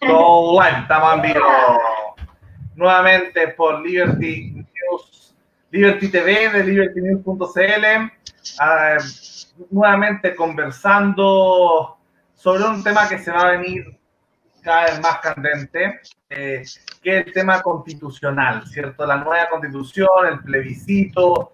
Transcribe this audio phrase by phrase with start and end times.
[0.00, 1.46] Go estamos en vivo
[2.74, 5.36] nuevamente por Liberty News,
[5.70, 7.84] Liberty TV de libertynews.cl,
[8.58, 8.96] ah,
[9.70, 11.98] nuevamente conversando
[12.34, 13.98] sobre un tema que se va a venir
[14.62, 16.64] cada vez más candente, eh,
[17.02, 19.04] que es el tema constitucional, ¿cierto?
[19.04, 21.52] La nueva constitución, el plebiscito,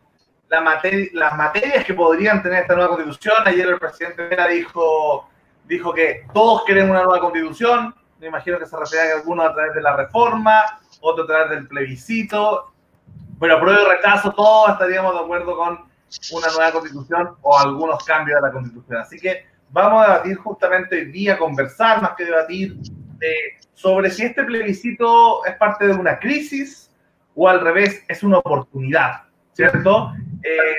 [0.48, 0.80] la
[1.12, 3.42] las materias que podrían tener esta nueva constitución.
[3.44, 5.28] Ayer el presidente Vera dijo,
[5.64, 7.92] dijo que todos quieren una nueva constitución.
[8.26, 11.50] Me imagino que se refiere a algunos a través de la reforma, otro a través
[11.50, 12.72] del plebiscito.
[13.38, 15.84] Pero a prueba de rechazo, todos estaríamos de acuerdo con
[16.32, 19.00] una nueva constitución o algunos cambios de la constitución.
[19.00, 22.76] Así que vamos a debatir justamente hoy día, conversar más que debatir
[23.20, 26.90] eh, sobre si este plebiscito es parte de una crisis
[27.36, 30.12] o al revés es una oportunidad, ¿cierto?
[30.42, 30.78] Eh,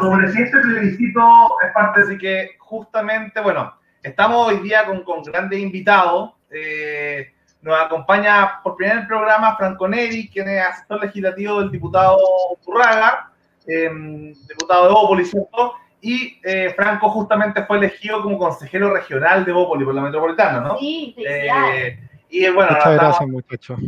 [0.00, 5.22] sobre si este plebiscito es parte, así que justamente, bueno, estamos hoy día con, con
[5.22, 6.32] grandes invitados.
[6.50, 12.18] Eh, nos acompaña por primer el programa Franco Neri, quien es asesor legislativo del diputado
[12.64, 13.30] Turraga,
[13.66, 15.74] em, diputado de Bópoli, ¿cierto?
[16.00, 20.78] Y eh, Franco justamente fue elegido como consejero regional de Bópoli por la metropolitana, ¿no?
[20.78, 23.78] Sí, eh, y bueno, Muchas gracias, muchachos.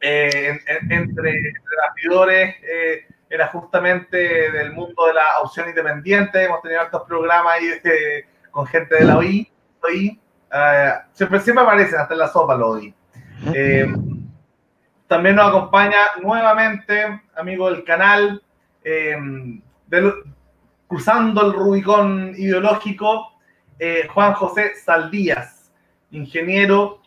[0.00, 6.44] Eh, entre, entre bastidores, eh, era justamente del mundo de la opción independiente.
[6.44, 7.66] Hemos tenido estos programas ahí
[8.56, 9.52] con gente de la OI.
[9.92, 12.94] Eh, siempre, siempre aparecen, hasta en la sopa lo OI.
[13.54, 13.86] Eh,
[15.06, 18.42] también nos acompaña nuevamente, amigo del canal,
[18.82, 19.14] eh,
[20.88, 23.34] cruzando el Rubicón ideológico,
[24.14, 25.70] Juan José Saldías,
[26.10, 27.02] ingeniero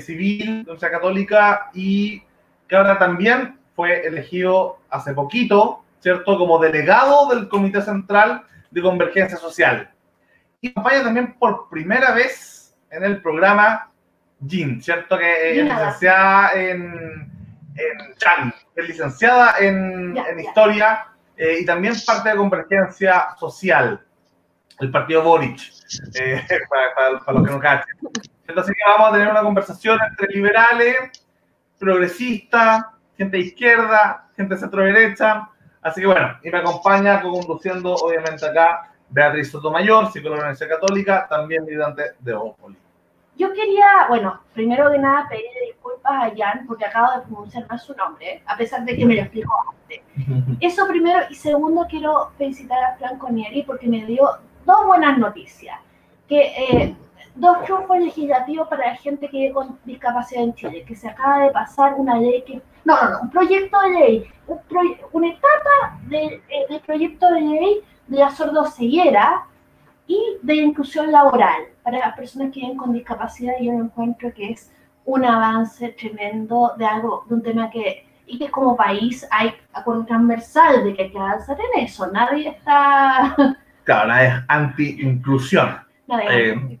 [0.00, 2.24] civil de Católica y
[2.66, 6.36] que ahora también fue elegido hace poquito, ¿cierto?
[6.36, 9.92] Como delegado del Comité Central de Convergencia Social.
[10.60, 13.92] Y acompaña también por primera vez en el programa
[14.40, 15.16] Jean, ¿cierto?
[15.16, 17.30] Que es licenciada en,
[17.76, 21.06] en Chan, es licenciada en, en Historia
[21.36, 24.04] eh, y también parte de Convergencia Social,
[24.80, 25.60] el partido Boric,
[26.14, 27.96] eh, para, para, los que no cachen.
[28.48, 30.96] Entonces vamos a tener una conversación entre liberales,
[31.78, 35.48] progresistas, gente de izquierda, gente de centro derecha.
[35.82, 40.80] Así que bueno, y me acompaña conduciendo obviamente acá Beatriz Sotomayor, psicóloga de la Universidad
[40.80, 42.76] Católica, también militante de Opoli.
[43.36, 47.78] Yo quería, bueno, primero de nada pedir disculpas a Jan porque acabo de pronunciar mal
[47.78, 50.00] su nombre, a pesar de que me lo explicó antes.
[50.60, 54.28] Eso primero, y segundo quiero felicitar a Franco Nieri porque me dio
[54.66, 55.78] dos buenas noticias.
[56.28, 56.96] Que eh,
[57.38, 61.44] dos triunfos legislativos para la gente que vive con discapacidad en Chile, que se acaba
[61.44, 64.58] de pasar una ley que, no, no, no, un proyecto de ley, un
[65.12, 69.46] una etapa eh, del proyecto de ley de la sordoceguera
[70.06, 73.54] y de inclusión laboral para las personas que viven con discapacidad.
[73.60, 74.72] Yo encuentro que es
[75.04, 80.06] un avance tremendo de algo, de un tema que, y que como país hay acuerdo
[80.06, 82.06] transversal de que hay que avanzar en eso.
[82.10, 83.36] Nadie está...
[83.84, 85.87] Claro, nadie es anti-inclusión
[86.30, 86.78] eh,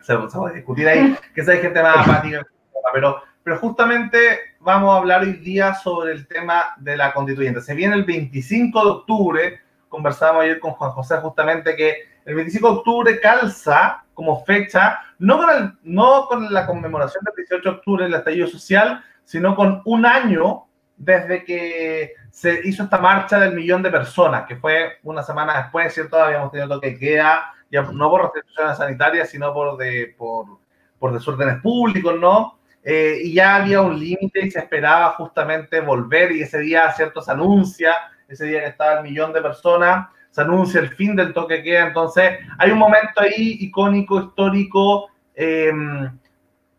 [0.00, 2.46] se, puede discutir ahí, que hay gente más apática,
[2.92, 4.18] pero, pero justamente
[4.60, 7.60] vamos a hablar hoy día sobre el tema de la constituyente.
[7.60, 12.68] Se viene el 25 de octubre, conversábamos ayer con Juan José justamente que el 25
[12.68, 18.04] de octubre calza como fecha, no con, no con la conmemoración del 18 de octubre
[18.04, 20.66] del estallido social, sino con un año
[20.96, 25.92] desde que se hizo esta marcha del millón de personas, que fue una semana después,
[25.92, 26.16] ¿cierto?
[26.16, 27.52] Habíamos tenido toque que queda,
[27.92, 30.46] no por restricciones sanitarias, sino por, de, por,
[30.98, 32.58] por desórdenes públicos, ¿no?
[32.82, 37.22] Eh, y ya había un límite y se esperaba justamente volver y ese día, ¿cierto?
[37.22, 37.94] Se anuncia,
[38.28, 41.86] ese día que estaba el millón de personas, se anuncia el fin del toque queda,
[41.86, 46.10] entonces hay un momento ahí icónico, histórico, em,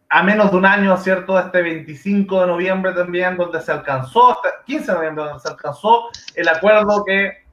[0.09, 1.37] a menos de un año, ¿cierto?
[1.39, 6.47] Este 25 de noviembre también, donde se alcanzó, 15 de noviembre, donde se alcanzó el
[6.47, 7.45] acuerdo que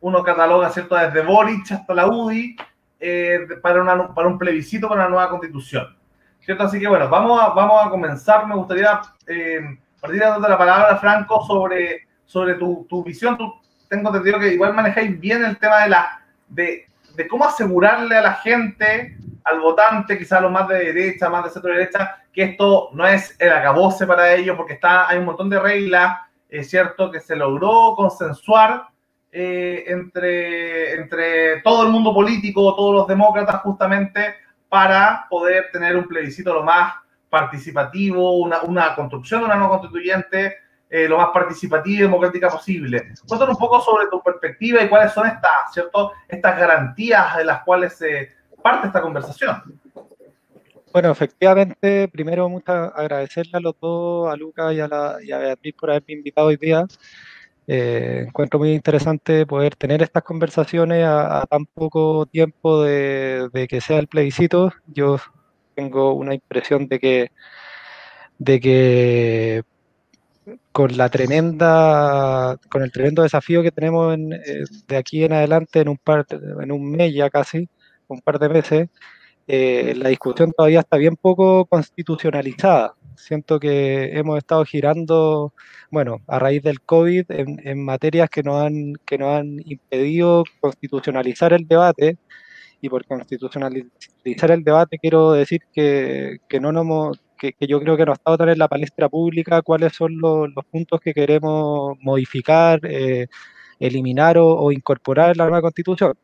[0.00, 0.96] uno cataloga, ¿cierto?
[0.96, 2.56] Desde Boric hasta la UDI,
[2.98, 5.96] eh, para, una, para un plebiscito para una nueva constitución.
[6.40, 6.64] ¿Cierto?
[6.64, 8.46] Así que bueno, vamos a, vamos a comenzar.
[8.46, 9.60] Me gustaría eh,
[10.00, 13.36] partir dando la palabra, Franco, sobre, sobre tu, tu visión.
[13.36, 13.52] Tú,
[13.88, 18.22] tengo entendido que igual manejáis bien el tema de, la, de, de cómo asegurarle a
[18.22, 22.90] la gente, al votante, quizás los más de derecha, más de centro derecha, que esto
[22.92, 27.10] no es el acabose para ellos, porque está, hay un montón de reglas, es cierto,
[27.10, 28.86] que se logró consensuar
[29.32, 34.34] eh, entre, entre todo el mundo político, todos los demócratas, justamente
[34.68, 36.94] para poder tener un plebiscito lo más
[37.28, 40.56] participativo, una, una construcción de una nueva constituyente
[40.92, 43.12] eh, lo más participativa y democrática posible.
[43.28, 46.10] Cuéntanos un poco sobre tu perspectiva y cuáles son estas, ¿cierto?
[46.26, 49.80] estas garantías de las cuales se parte esta conversación.
[50.92, 55.90] Bueno, efectivamente, primero muchas agradecerle a los dos, a Lucas y a, la, Beatriz por
[55.90, 56.84] haberme invitado hoy día.
[57.68, 64.00] Eh, encuentro muy interesante poder tener estas conversaciones a, tan poco tiempo de, que sea
[64.00, 64.72] el plebiscito.
[64.88, 65.18] Yo
[65.76, 67.30] tengo una impresión de que,
[68.38, 69.62] de que
[70.72, 75.88] con la tremenda, con el tremendo desafío que tenemos eh, de aquí en adelante en
[75.88, 77.68] un par, en un mes ya casi,
[78.10, 78.88] un par de meses,
[79.46, 82.94] eh, la discusión todavía está bien poco constitucionalizada.
[83.16, 85.52] Siento que hemos estado girando,
[85.90, 91.52] bueno, a raíz del COVID, en, materias que nos, han, que nos han impedido constitucionalizar
[91.52, 92.18] el debate.
[92.80, 98.04] Y por constitucionalizar el debate quiero decir que, que no nos que, yo creo que
[98.04, 102.80] no ha estado tan en la palestra pública cuáles son los, puntos que queremos modificar,
[102.84, 103.28] eh,
[103.78, 106.14] eliminar o, incorporar en la nueva constitución.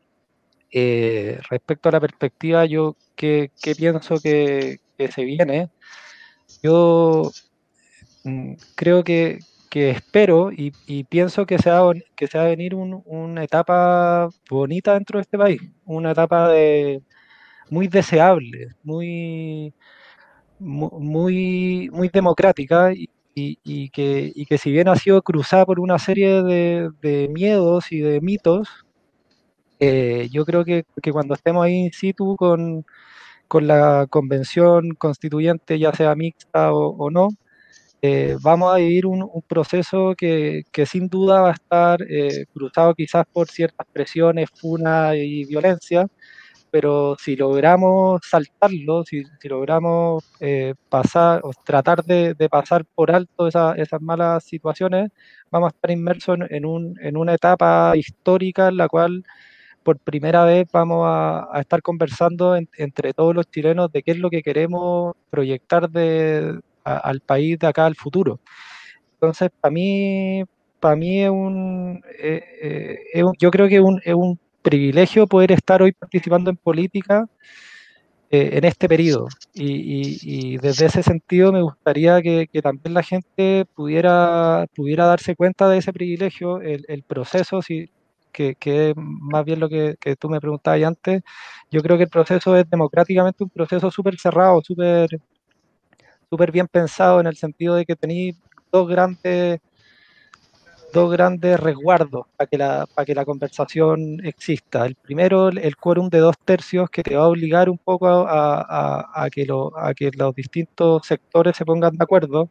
[0.71, 4.79] Eh, respecto a la perspectiva, yo que, pienso que,
[5.09, 5.69] se viene,
[6.63, 7.31] yo
[8.23, 9.39] mm, creo que,
[9.71, 10.71] espero y,
[11.05, 16.11] pienso que se va, que a venir una etapa bonita dentro de este país, una
[16.11, 17.03] etapa de,
[17.69, 19.73] muy deseable, muy,
[20.59, 23.09] muy, muy democrática y,
[23.89, 28.86] que, que, si bien ha sido cruzada por una serie de, miedos y de mitos,
[29.79, 32.85] eh, yo creo que, cuando estemos ahí in situ con,
[33.61, 37.29] la convención constituyente, ya sea mixta o, no,
[38.01, 43.25] eh, vamos a vivir un, proceso que, sin duda va a estar eh, cruzado quizás
[43.31, 46.07] por ciertas presiones, funa y violencia,
[46.71, 54.01] pero si logramos saltarlo, si, logramos eh, pasar o tratar de, pasar por alto esas
[54.01, 55.09] malas situaciones,
[55.49, 56.65] vamos a estar inmersos en,
[57.17, 59.23] una etapa histórica en la cual
[59.87, 64.29] por primera vez vamos a, estar conversando entre todos los chilenos de qué es lo
[64.29, 65.89] que queremos proyectar
[66.83, 68.41] al país de acá al futuro.
[69.13, 70.43] Entonces, para mí,
[70.81, 72.43] para mí es un, eh,
[73.13, 77.25] eh, yo creo que es un privilegio poder estar hoy participando en política
[78.29, 79.29] eh, en este periodo.
[79.53, 85.77] Y, desde ese sentido me gustaría que, también la gente pudiera, pudiera darse cuenta de
[85.77, 87.89] ese privilegio, el, proceso, si,
[88.59, 91.23] que, es más bien lo que, tú me preguntabas antes.
[91.71, 95.09] Yo creo que el proceso es democráticamente un proceso súper cerrado, súper
[96.29, 98.35] súper bien pensado en el sentido de que tenéis
[98.71, 99.59] dos grandes
[100.93, 104.85] dos grandes resguardos para que, la, para que la conversación exista.
[104.85, 109.27] El primero, el quórum de dos tercios, que te va a obligar un poco a,
[109.31, 112.49] que, lo, a que los distintos sectores se pongan de acuerdo,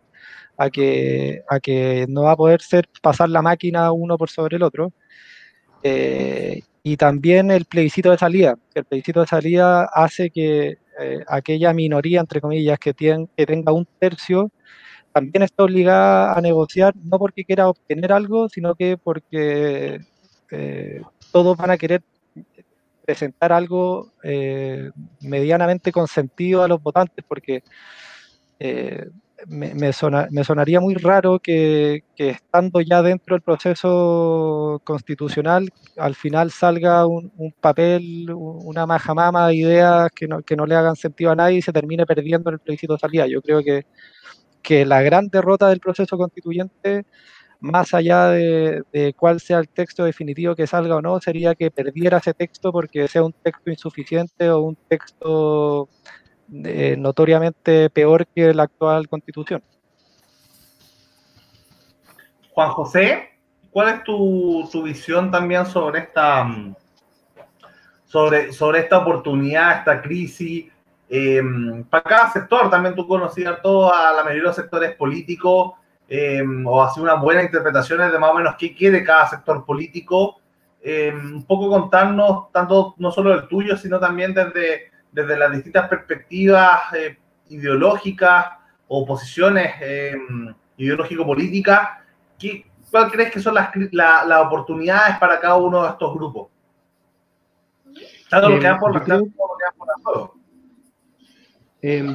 [0.57, 4.57] a que, a que no va a poder ser pasar la máquina uno por sobre
[4.57, 4.93] el otro.
[5.89, 8.57] Eh, y también el plebiscito de salida.
[8.75, 13.73] El plebiscito de salida hace que eh, aquella minoría, entre comillas, que, tiene, que tenga
[13.73, 14.51] un tercio,
[15.13, 20.01] también está obligada a negociar, no porque quiera obtener algo, sino que porque
[20.51, 21.03] eh,
[21.33, 22.03] todos van a querer
[23.05, 24.13] presentar algo
[25.21, 27.63] medianamente consentido a los votantes, porque
[29.39, 29.75] eh,
[30.31, 37.33] me, sonaría muy raro que, estando ya dentro del proceso constitucional, al final salga un,
[37.61, 41.63] papel, una majamama de ideas que no, que no le hagan sentido a nadie y
[41.63, 43.27] se termine perdiendo en el plebiscito de salida.
[43.27, 43.87] Yo creo que
[44.67, 47.07] que la gran derrota del proceso constituyente,
[47.61, 52.19] más allá de, cuál sea el texto definitivo que salga o no, sería que perdiera
[52.19, 55.89] ese texto porque sea un texto insuficiente o un texto
[56.53, 59.63] eh, notoriamente peor que la actual constitución.
[62.53, 63.31] Juan José,
[63.71, 66.47] ¿cuál es tu, visión también sobre esta,
[68.07, 70.67] sobre, sobre esta oportunidad, esta crisis?
[71.09, 71.43] Eh,
[71.91, 75.73] para cada sector, también tú conocías todo a la mayoría de los sectores políticos
[76.09, 80.41] eh, o hacer unas buenas interpretaciones de más o menos qué quiere cada sector político.
[80.89, 86.83] Un poco contarnos, tanto no solo el tuyo, sino también desde, desde las distintas perspectivas
[87.49, 88.49] ideológicas
[88.87, 89.75] o posiciones
[90.77, 91.89] ideológico-políticas,
[92.91, 96.49] ¿cuál crees que son las, las oportunidades para cada uno de estos grupos?
[98.29, 99.25] Tanto lo que dan por la como lo
[99.57, 99.95] que dan por la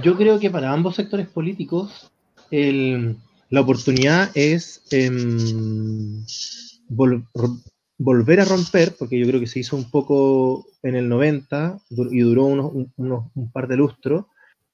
[0.03, 2.11] yo creo que para ambos sectores políticos
[2.51, 6.23] la oportunidad es em,
[8.03, 11.79] volver a romper, porque yo creo que se hizo un poco en el 90
[12.09, 12.71] y duró unos,
[13.35, 14.25] un par de lustros,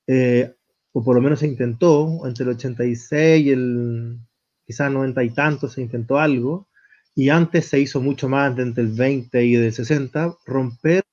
[0.08, 0.54] eh,
[0.94, 4.18] o por lo menos se intentó, entre el 86 y el
[4.66, 6.70] quizás 90 y tanto se intentó algo,
[7.16, 11.04] y antes se hizo mucho más entre el 20 y el 60, romper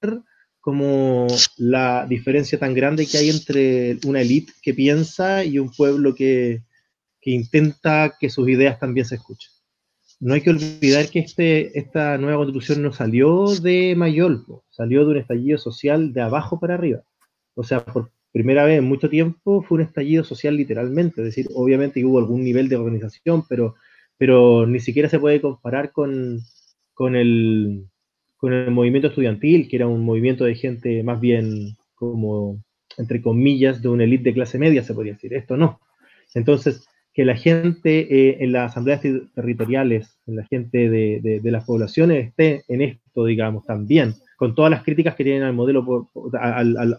[0.61, 6.15] como la diferencia tan grande que hay entre una élite que piensa y un pueblo
[6.15, 6.63] que,
[7.21, 9.54] que, intenta que sus ideas también se escuchen.
[10.21, 15.13] No hay que olvidar que este, esta nueva constitución no salió de Mayol, salió de
[15.13, 17.03] un estallido social de abajo para arriba.
[17.55, 21.49] O sea, por primera vez en mucho tiempo fue un estallido social literalmente, es decir,
[21.55, 23.77] obviamente hubo algún nivel de organización, pero,
[24.17, 26.41] pero ni siquiera se puede comparar con,
[26.95, 27.87] con el,
[28.37, 32.63] con el movimiento estudiantil, que era un movimiento de gente más bien como,
[32.97, 35.35] entre comillas, de una élite de clase media, se podría decir.
[35.35, 35.81] Esto no.
[36.35, 41.65] Entonces, que la gente eh, en las asambleas territoriales, en la gente de, de, las
[41.65, 46.77] poblaciones esté en esto, digamos, también, con todas las críticas que tienen al modelo, al,
[46.77, 46.97] al,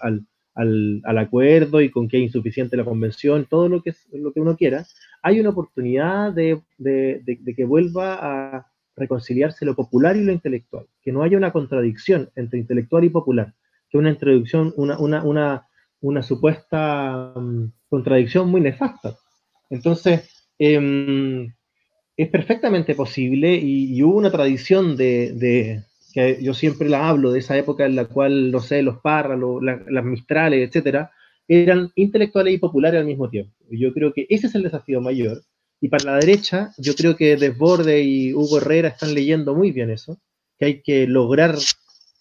[0.56, 4.40] al, al, acuerdo y con que es insuficiente la convención, todo lo que, lo que
[4.40, 4.86] uno quiera,
[5.22, 8.14] hay una oportunidad de, de que vuelva
[8.56, 13.10] a, reconciliarse lo popular y lo intelectual, que no haya una contradicción entre intelectual y
[13.10, 13.54] popular,
[13.90, 15.68] que una introducción, una, una, una,
[16.02, 19.16] una supuesta um, contradicción muy nefasta.
[19.70, 20.30] Entonces,
[20.60, 21.48] eh,
[22.18, 27.32] es perfectamente posible y, y, hubo una tradición de, de, que yo siempre la hablo,
[27.32, 31.12] de esa época en la cual, no sé, los parras, la, las mistrales, etcétera,
[31.48, 33.54] eran intelectuales y populares al mismo tiempo.
[33.70, 35.44] Yo creo que ese es el desafío mayor,
[35.82, 39.90] y para la derecha, yo creo que Desborde y Hugo Herrera están leyendo muy bien
[39.90, 40.20] eso,
[40.58, 41.56] que hay que lograr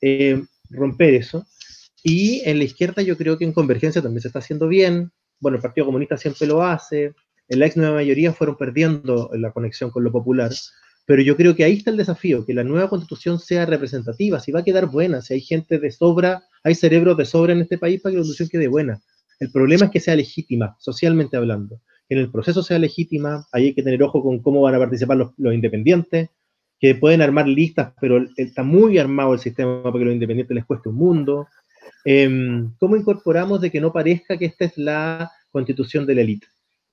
[0.00, 1.46] eh, romper eso.
[2.02, 5.12] Y en la izquierda yo creo que en Convergencia también se está haciendo bien.
[5.40, 7.14] Bueno, el Partido Comunista siempre lo hace.
[7.48, 10.52] En la ex nueva mayoría fueron perdiendo la conexión con lo popular.
[11.06, 14.52] Pero yo creo que ahí está el desafío, que la nueva constitución sea representativa, si
[14.52, 17.76] va a quedar buena, si hay gente de sobra, hay cerebros de sobra en este
[17.76, 19.02] país para que la constitución quede buena.
[19.38, 23.66] El problema es que sea legítima, socialmente hablando que en el proceso sea legítima, ahí
[23.66, 26.30] hay que tener ojo con cómo van a participar los, independientes,
[26.78, 30.64] que pueden armar listas, pero está muy armado el sistema para que los independientes les
[30.64, 31.48] cueste un mundo.
[32.04, 36.46] Em, ¿Cómo incorporamos de que no parezca que esta es la constitución de la élite?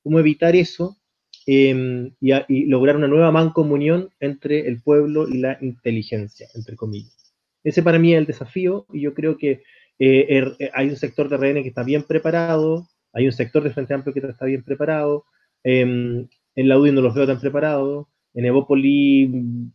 [0.03, 0.97] ¿Cómo evitar eso
[1.45, 7.33] em, y, lograr una nueva mancomunión entre el pueblo y la inteligencia, entre comillas?
[7.63, 9.63] Ese para mí es el desafío y yo creo que
[9.99, 13.63] eh, er, eh, hay un sector de RN que está bien preparado, hay un sector
[13.63, 15.25] de Frente Amplio que está bien preparado.
[15.63, 18.07] Em, en la UDI no los veo tan preparados.
[18.33, 19.29] En Evópoli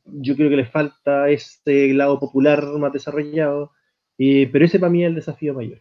[0.05, 3.73] yo creo que les falta este lado popular más desarrollado.
[4.19, 5.81] Eh, pero ese para mí es el desafío mayor.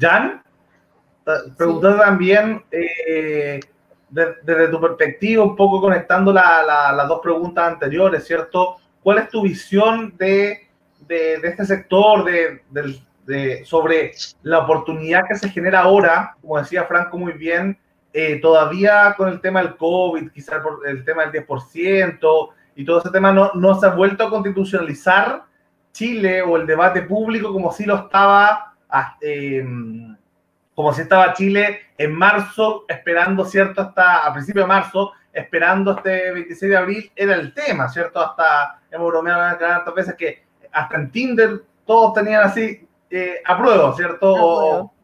[0.00, 0.42] Jan,
[1.56, 3.60] preguntar también eh,
[4.10, 8.76] desde tu perspectiva, un poco conectando las dos preguntas anteriores, ¿cierto?
[9.02, 10.68] ¿Cuál es tu visión de,
[11.06, 17.32] de, este sector, de, sobre la oportunidad que se genera ahora, como decía Franco muy
[17.32, 17.78] bien,
[18.12, 23.10] eh, todavía con el tema del COVID, quizás el tema del 10% y todo ese
[23.10, 25.44] tema no, no se ha vuelto a constitucionalizar
[25.92, 28.69] Chile o el debate público como si lo estaba
[29.20, 29.64] eh,
[30.74, 33.82] como si estaba Chile en marzo, esperando, ¿cierto?
[33.82, 38.20] Hasta a principios de marzo, esperando este 26 de abril, era el tema, ¿cierto?
[38.20, 44.32] Hasta, hemos bromeado tantas veces que hasta en Tinder todos tenían así, eh, apruebo, ¿cierto?
[44.32, 44.94] O,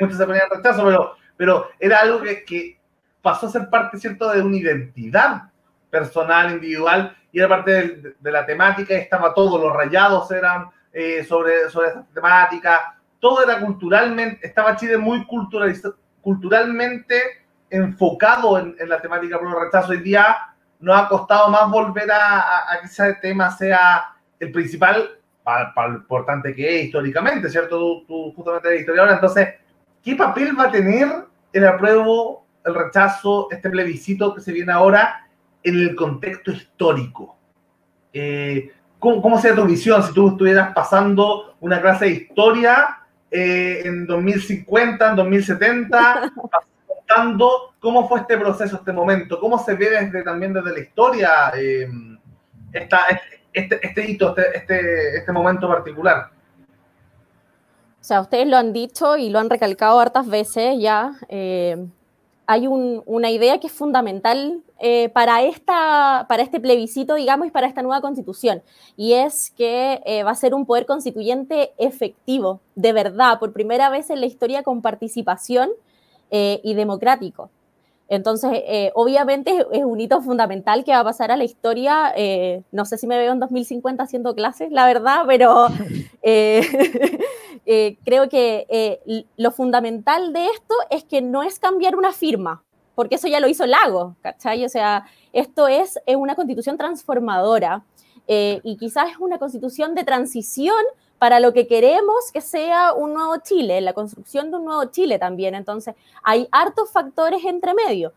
[0.00, 2.78] muchos se ponían rechazo, pero, pero era algo que, que,
[3.20, 5.50] pasó a ser parte, ¿cierto?, de una identidad
[5.90, 11.24] personal, individual, y era parte de, de la temática, estaba todo, los rayados eran eh,
[11.24, 17.22] sobre, sobre esa temática, todo era culturalmente, estaba Chile muy culturalmente
[17.70, 19.92] enfocado en, la temática el rechazo.
[19.92, 20.36] Hoy día
[20.80, 26.54] nos ha costado más volver a, que ese tema sea el principal, para, lo importante
[26.54, 28.04] que es históricamente, ¿cierto?
[28.06, 29.54] Tú, justamente eres historiador, entonces,
[30.02, 31.08] ¿qué papel va a tener
[31.52, 35.26] el apruebo, el rechazo, este plebiscito que se viene ahora
[35.62, 37.36] en el contexto histórico?
[38.12, 42.97] Eh, ¿cómo, ¿Cómo sería tu visión si tú estuvieras pasando una clase de historia
[43.30, 46.32] eh, en 2050, en 2070,
[46.86, 51.30] contando cómo fue este proceso, este momento, cómo se ve desde, también desde la historia
[51.56, 51.88] eh,
[52.72, 53.00] esta,
[53.52, 56.30] este, este, hito, este, este, este momento particular.
[58.00, 61.12] O sea, ustedes lo han dicho y lo han recalcado hartas veces ya.
[61.28, 61.88] Eh,
[62.48, 67.50] hay un, una idea que es fundamental eh, para, esta, para este plebiscito, digamos, y
[67.50, 68.62] para esta nueva constitución,
[68.96, 73.90] y es que eh, va a ser un poder constituyente efectivo, de verdad, por primera
[73.90, 75.68] vez en la historia con participación
[76.30, 77.50] eh, y democrático.
[78.08, 78.50] Entonces,
[78.94, 82.14] obviamente es un hito fundamental que va a pasar a la historia.
[82.72, 85.66] no sé si me veo en 2050 haciendo clases, la verdad, pero
[88.04, 92.62] creo que lo fundamental de esto es que no es cambiar una firma,
[92.94, 94.64] porque eso ya lo hizo Lago, ¿cachai?
[94.64, 97.84] O sea, esto es, una constitución transformadora
[98.26, 100.82] eh, y quizás es una constitución de transición
[101.18, 105.18] para lo que queremos que sea un nuevo Chile, la construcción de un nuevo Chile
[105.18, 105.54] también.
[105.54, 108.12] Entonces, hay hartos factores entre medio.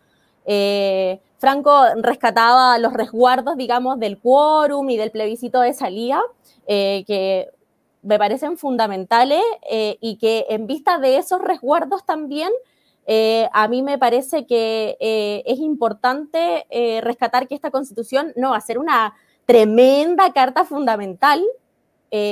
[0.46, 6.22] Eh, Franco rescataba los resguardos, digamos, del quórum y del plebiscito de salida,
[6.66, 7.50] eh, que
[8.02, 12.52] me parecen fundamentales eh, y que en vista de esos resguardos también,
[13.54, 14.96] a mí me parece que
[15.46, 16.66] es importante
[17.02, 19.14] rescatar que esta constitución no va a ser una
[19.46, 21.44] tremenda carta fundamental,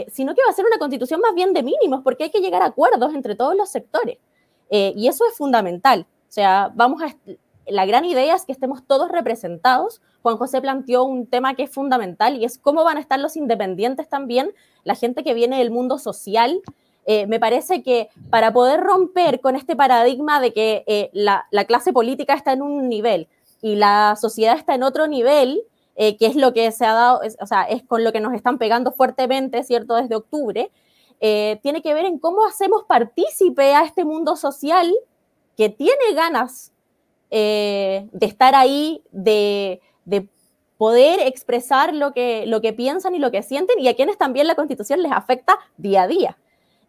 [0.08, 2.62] sino que va a ser una constitución más bien de mínimos, porque hay que llegar
[2.62, 4.20] a acuerdos entre todos los sectores.
[4.70, 6.08] y eso es fundamental.
[6.30, 7.14] O sea, vamos a
[7.70, 10.02] la gran idea es que estemos todos representados.
[10.22, 13.36] Juan José planteó un tema que es fundamental y es cómo van a estar los
[13.36, 14.52] independientes también,
[14.84, 16.62] la gente que viene del mundo social.
[17.06, 21.92] Eh, me parece que para poder romper con este paradigma de que eh, la, clase
[21.92, 23.28] política está en un nivel
[23.62, 25.62] y la sociedad está en otro nivel,
[25.96, 28.34] eh, que es lo que se ha dado, o sea, es con lo que nos
[28.34, 30.72] están pegando fuertemente, ¿cierto?, desde octubre,
[31.20, 34.90] tiene que ver en cómo hacemos partícipe a este mundo social
[35.58, 36.72] que tiene ganas
[37.30, 39.82] de estar ahí, de,
[40.80, 44.48] poder expresar lo que, lo que piensan y lo que sienten y a quienes también
[44.48, 46.38] la constitución les afecta día a día.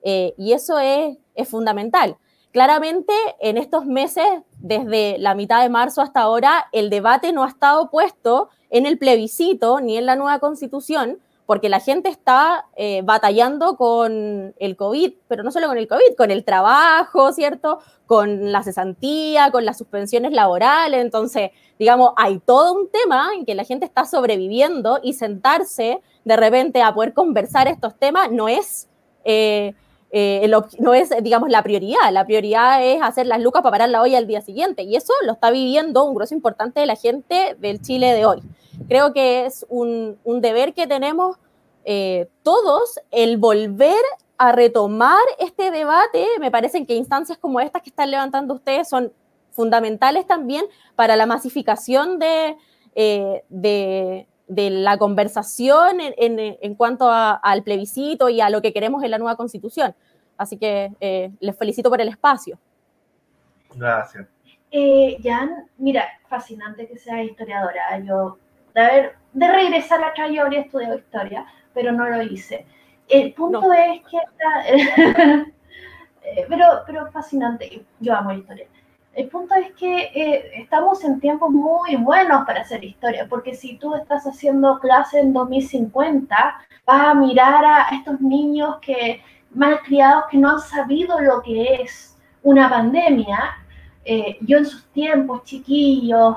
[0.02, 2.16] Eh, y eso es, es, fundamental.
[2.52, 4.24] Claramente, en estos meses,
[4.58, 8.96] desde la mitad de marzo hasta ahora, el debate no ha estado puesto en el
[8.96, 11.18] plebiscito ni en la nueva constitución,
[11.50, 16.14] porque la gente está eh, batallando con el COVID, pero no solo con el COVID,
[16.16, 17.80] con el trabajo, ¿cierto?
[18.06, 21.00] Con la cesantía, con las suspensiones laborales.
[21.00, 26.36] Entonces, digamos, hay todo un tema en que la gente está sobreviviendo y sentarse de
[26.36, 28.88] repente a poder conversar estos temas no es...
[29.24, 29.74] Eh,
[30.12, 32.10] eh, no es, digamos, la prioridad.
[32.12, 34.82] La prioridad es hacer las lucas para parar la olla al día siguiente.
[34.82, 38.42] Y eso lo está viviendo un grueso importante de la gente del Chile de hoy
[38.88, 41.36] creo que es un, deber que tenemos
[41.84, 44.00] eh, todos el volver
[44.38, 46.26] a retomar este debate.
[46.38, 49.12] Me parecen que instancias como estas que están levantando ustedes son
[49.52, 50.64] fundamentales también
[50.96, 52.56] para la masificación de,
[52.94, 59.18] eh, de, la conversación en, cuanto al plebiscito y a lo que queremos en la
[59.18, 59.94] nueva constitución.
[60.36, 62.58] Así que eh, les felicito por el espacio.
[63.74, 64.26] Gracias.
[65.22, 67.98] Jan, mira, fascinante que sea historiadora.
[68.00, 68.38] Yo
[68.74, 72.66] de, haber, de regresar a yo habría estudiado historia, pero no lo hice.
[73.08, 74.18] El punto es que
[76.22, 78.66] eh, pero, pero fascinante, yo amo la historia.
[79.14, 83.76] El punto es que eh, estamos en tiempos muy buenos para hacer historia, porque si
[83.76, 90.24] tú estás haciendo clase en 2050, vas a mirar a estos niños que mal criados
[90.30, 93.56] que no han sabido lo que es una pandemia.
[94.04, 96.36] Eh, yo en sus tiempos, chiquillos,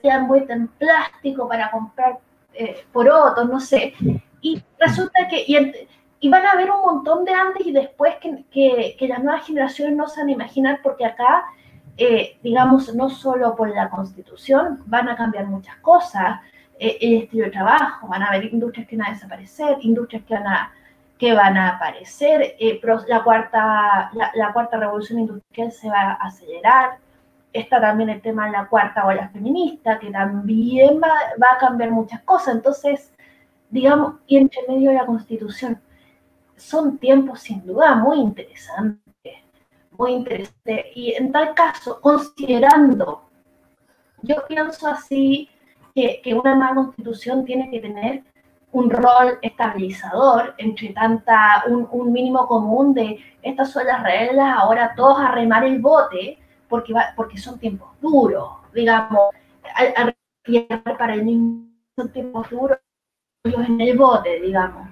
[0.00, 2.18] se han vuelto en plástico para comprar
[2.54, 3.94] eh, porotos, no sé.
[4.40, 9.08] Y resulta que, y, van a haber un montón de antes y después que, que,
[9.08, 11.44] las nuevas generaciones no se van a imaginar, porque acá,
[11.96, 16.40] eh, digamos, no solo por la constitución, van a cambiar muchas cosas,
[16.78, 20.34] eh, el estilo de trabajo, van a haber industrias que van a desaparecer, industrias que
[20.34, 20.72] van a
[21.18, 22.56] que van a aparecer,
[23.08, 26.98] la, cuarta, la, la cuarta revolución industrial se va a acelerar,
[27.60, 32.22] está también el tema de la cuarta ola feminista, que también va, a cambiar muchas
[32.22, 32.54] cosas.
[32.56, 33.12] Entonces,
[33.70, 35.80] digamos, y entre medio de la constitución,
[36.56, 39.05] son tiempos sin duda muy interesantes,
[39.98, 40.86] muy interesantes.
[40.94, 43.22] Y en tal caso, considerando,
[44.22, 45.48] yo pienso así,
[45.94, 48.22] que, una nueva constitución tiene que tener
[48.72, 54.92] un rol estabilizador entre tanta, un, un, mínimo común de estas son las reglas, ahora
[54.94, 59.30] todos a remar el bote, porque, va, porque son tiempos duros, digamos,
[60.98, 62.78] para el niño son tiempos duros
[63.44, 64.88] en el bote, digamos.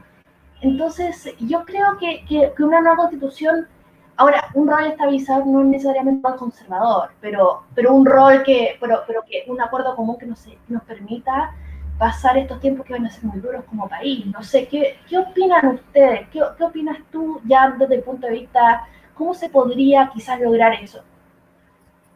[0.61, 3.69] Entonces, yo creo que, que, una nueva constitución,
[4.17, 9.03] ahora, un rol estabilizador no es necesariamente un conservador, pero, pero un rol que, pero,
[9.07, 11.53] pero que un acuerdo común que nos, nos permita
[11.99, 14.27] pasar estos tiempos que van a ser muy duros como país.
[14.27, 16.29] No sé, ¿qué, qué opinan ustedes?
[16.31, 20.73] ¿Qué, ¿Qué opinas tú ya desde el punto de vista, cómo se podría quizás lograr
[20.75, 21.03] eso?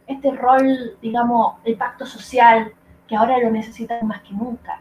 [0.09, 2.73] este rol, digamos, el pacto social,
[3.07, 4.81] que ahora lo necesitan más que nunca.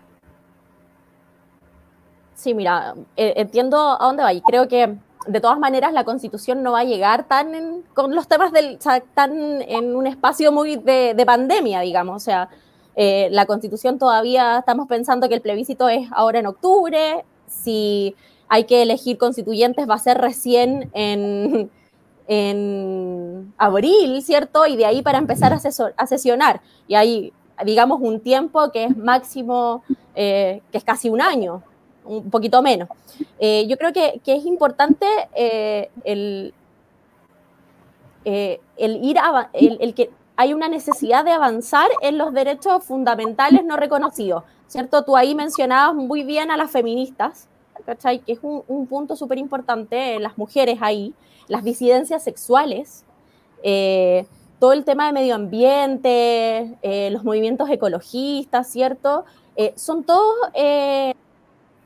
[2.34, 6.64] Sí, mira, eh, entiendo a dónde va y creo que de todas maneras la constitución
[6.64, 8.80] no va a llegar tan con los temas del,
[9.14, 12.50] tan en un espacio muy de, pandemia, digamos, o sea,
[12.96, 18.16] eh, la constitución todavía estamos pensando que el plebiscito es ahora en octubre, si
[18.50, 21.70] hay que elegir constituyentes va a ser recién en,
[22.28, 24.66] en abril, ¿cierto?
[24.66, 26.62] Y de ahí para empezar a, sesionar.
[26.88, 27.34] Y hay,
[27.66, 29.84] digamos, un tiempo que es máximo,
[30.16, 31.64] eh, que es casi un año,
[32.08, 32.90] un poquito menos.
[33.40, 36.54] Eh, yo creo que, es importante eh, el,
[38.26, 39.18] el, ir
[39.54, 45.04] el, que hay una necesidad de avanzar en los derechos fundamentales no reconocidos, ¿cierto?
[45.04, 47.48] Tú ahí mencionabas muy bien a las feministas,
[47.86, 48.20] ¿cachai?
[48.20, 51.14] Que es un, un punto súper importante, las mujeres ahí,
[51.48, 53.06] las disidencias sexuales,
[53.64, 54.26] eh,
[54.60, 59.26] todo el tema de medio ambiente, eh, los movimientos ecologistas, ¿cierto?
[59.56, 60.36] Eh, son todos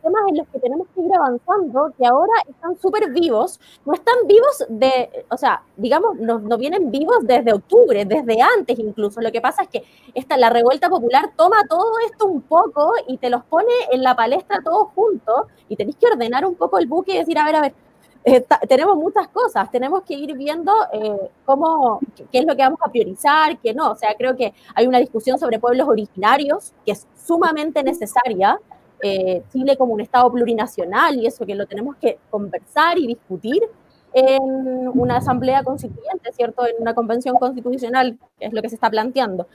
[0.01, 4.15] temas en los que tenemos que ir avanzando, que ahora están súper vivos, no están
[4.27, 9.21] vivos de, o sea, digamos, no, no, vienen vivos desde octubre, desde antes incluso.
[9.21, 9.83] Lo que pasa es que
[10.13, 14.15] esta, la revuelta popular toma todo esto un poco y te los pone en la
[14.15, 17.55] palestra todos juntos y tenéis que ordenar un poco el buque y decir, a ver,
[17.55, 17.73] a ver,
[18.67, 21.99] tenemos muchas cosas, tenemos que ir viendo eh, cómo,
[22.31, 23.91] qué es lo que vamos a priorizar, qué no.
[23.91, 28.59] O sea, creo que hay una discusión sobre pueblos originarios que es sumamente necesaria.
[29.01, 33.61] Eh, Chile como un Estado plurinacional y eso que lo tenemos que conversar y discutir
[34.13, 34.43] en
[34.93, 36.65] una asamblea constituyente, ¿cierto?
[36.67, 39.47] En una convención constitucional, que es lo que se está planteando.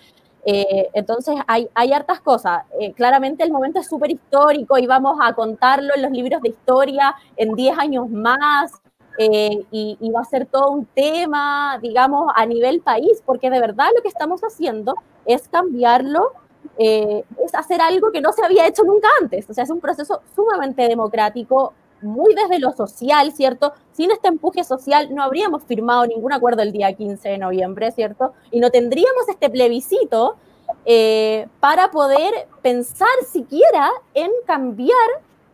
[0.48, 2.62] Eh, entonces, hay, hay hartas cosas.
[2.80, 6.50] Eh, claramente el momento es súper histórico y vamos a contarlo en los libros de
[6.50, 8.80] historia en 10 años más
[9.18, 13.88] eh, y, va a ser todo un tema, digamos, a nivel país, porque de verdad
[13.94, 16.32] lo que estamos haciendo es cambiarlo,
[16.78, 19.48] es hacer algo que no se había hecho nunca antes.
[19.48, 23.72] O sea, es un proceso sumamente democrático, muy desde lo social, ¿cierto?
[23.92, 28.34] Sin este empuje social no habríamos firmado ningún acuerdo el día 15 de noviembre, ¿cierto?
[28.50, 30.36] Y no tendríamos este plebiscito
[30.84, 34.96] eh, para poder pensar siquiera en cambiar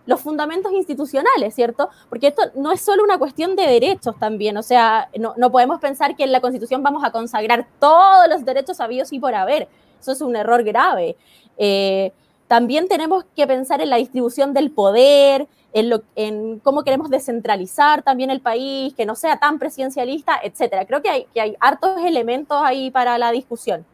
[0.04, 1.88] los fundamentos institucionales, ¿cierto?
[2.08, 5.80] Porque esto no es solo una cuestión de derechos también, o sea, no, no podemos
[5.80, 9.68] pensar que en la Constitución vamos a consagrar todos los derechos habidos y por haber.
[10.02, 11.16] Eso es un error grave.
[11.56, 12.12] Eh,
[12.48, 18.40] también tenemos que pensar en la distribución del poder, en, cómo queremos descentralizar también el
[18.40, 20.84] país, que no sea tan presidencialista, etcétera.
[20.84, 23.86] Creo que hay, que hay hartos elementos ahí para la discusión.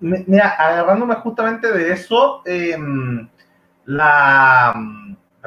[0.00, 3.28] Mira, agarrándome justamente de eso, em,
[3.84, 4.74] la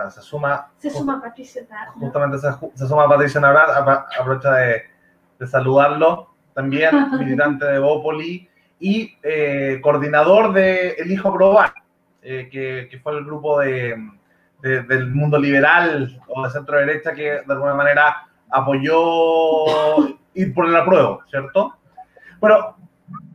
[0.09, 0.71] se suma.
[0.77, 1.63] Se suma Patricia.
[1.99, 3.69] Justamente se, suma Patricia Navrat,
[4.19, 4.83] aprovecha de,
[5.39, 6.30] de, saludarlo.
[6.53, 8.47] También militante de Bópoli
[8.79, 11.71] y eh, coordinador de El Hijo Global.
[12.23, 13.97] Eh, que, fue el grupo de,
[14.61, 20.75] del mundo liberal o de centro derecha que de alguna manera apoyó ir por el
[20.75, 21.75] apruebo, ¿cierto?
[22.39, 22.75] Bueno,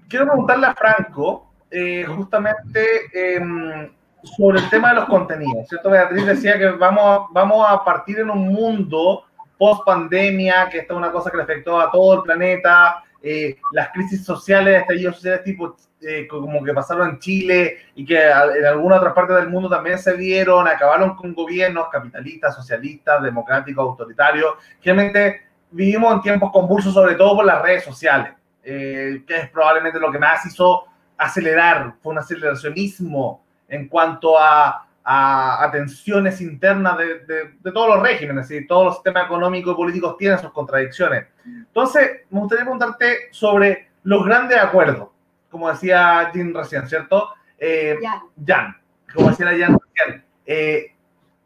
[0.09, 3.90] quiero preguntarle a Franco eh, justamente em,
[4.22, 5.90] sobre el tema de los contenidos, ¿cierto?
[5.90, 9.24] Beatriz decía que vamos, vamos a partir en un mundo
[9.59, 13.57] post pandemia, que esta es una cosa que le afectó a todo el planeta, eh,
[13.73, 18.65] las crisis sociales, estallidos sociales tipo eh, como que pasaron en Chile y que en
[18.65, 24.55] alguna otra parte del mundo también se dieron, acabaron con gobiernos capitalistas, socialistas, democráticos, autoritarios.
[24.81, 25.41] Realmente
[25.73, 30.12] vivimos en tiempos convulsos, sobre todo por las redes sociales, eh, que es probablemente lo
[30.12, 30.85] que más hizo
[31.19, 37.21] acelerar, fue un aceleracionismo en cuanto a, a, tensiones internas de,
[37.62, 41.27] de, todos los regímenes, y todos los sistemas económicos y políticos tienen sus contradicciones.
[41.45, 45.09] Entonces, me gustaría preguntarte sobre los grandes acuerdos
[45.57, 47.31] como decía Jim recién, ¿cierto?
[47.59, 47.99] Eh,
[48.47, 48.77] Jan.
[49.14, 50.25] como decía Jan recién.
[50.45, 50.92] Eh,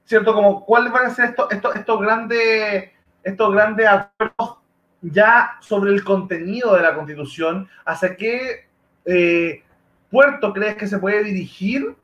[0.04, 0.34] ¿Cierto?
[0.34, 2.90] Como, ¿Cuáles van a ser estos, estos, estos, grandes,
[3.22, 4.58] estos grandes acuerdos
[5.00, 7.68] ya sobre el contenido de la Constitución?
[7.84, 8.66] ¿Hacia qué
[9.04, 9.62] eh,
[10.10, 11.94] puerto crees que se puede dirigir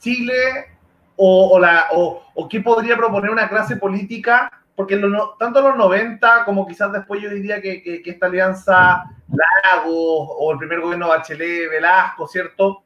[0.00, 0.75] Chile
[1.16, 5.00] o, la, o, qué podría proponer una clase política porque
[5.38, 10.52] tanto en los 90 como quizás después yo diría que, que, esta alianza Lagos o
[10.52, 12.82] el primer gobierno Bachelet, Velasco, ¿cierto?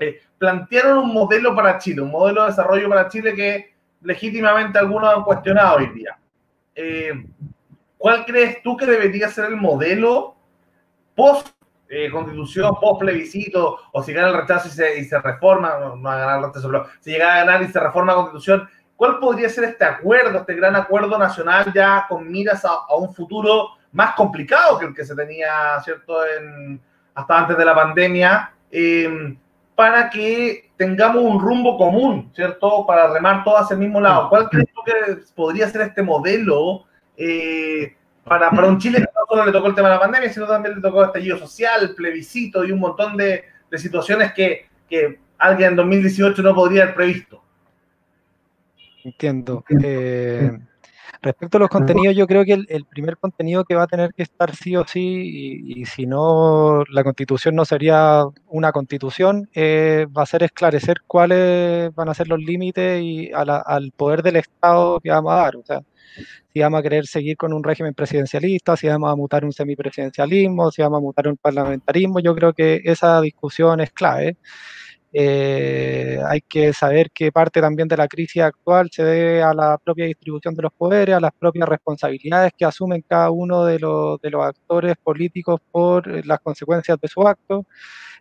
[0.00, 5.14] Eh, plantearon un modelo para Chile, un modelo de desarrollo para Chile que legítimamente algunos
[5.14, 6.18] han cuestionado hoy día.
[6.74, 7.12] Eh,
[7.96, 10.34] ¿Cuál crees tú que debería ser el modelo
[11.14, 11.48] post
[11.94, 16.18] eh, constitución, post plebiscito, o si gana el rechazo y se, reforma, no, va a
[16.18, 18.68] ganar el rechazo, pero si llega a ganar y se reforma la constitución,
[19.02, 23.70] ¿Cuál podría ser este acuerdo, este gran acuerdo nacional ya con miras a, un futuro
[23.90, 25.50] más complicado que el que se tenía,
[25.82, 26.18] ¿cierto?,
[27.12, 29.36] hasta antes de la pandemia, em,
[29.74, 34.28] para que tengamos un rumbo común, ¿cierto?, para remar todos hacia el mismo lado.
[34.28, 36.84] ¿Cuál crees que podría ser este modelo
[37.16, 40.46] eh, para, para, un Chile no solo le tocó el tema de la pandemia, sino
[40.46, 45.18] también le tocó el estallido social, plebiscito y un montón de, de situaciones que, que
[45.38, 47.42] alguien en 2018 no podría haber previsto?
[49.04, 49.64] Entiendo.
[49.82, 50.50] Eh,
[51.24, 54.24] Respecto a los contenidos, yo creo que el, primer contenido que va a tener que
[54.24, 60.22] estar sí o sí, y, si no, la constitución no sería una constitución, eh, va
[60.24, 65.10] a ser esclarecer cuáles van a ser los límites y al poder del Estado que
[65.10, 65.56] vamos a dar.
[65.56, 65.80] O sea,
[66.52, 70.70] si vamos a querer seguir con un régimen presidencialista, si vamos a mutar un semipresidencialismo,
[70.70, 74.36] si vamos a mutar un parlamentarismo, yo creo que esa discusión es clave.
[75.14, 79.76] Eh, hay que saber que parte también de la crisis actual se debe a la
[79.76, 84.18] propia distribución de los poderes, a las propias responsabilidades que asumen cada uno de los,
[84.42, 87.66] actores políticos por las consecuencias de su acto.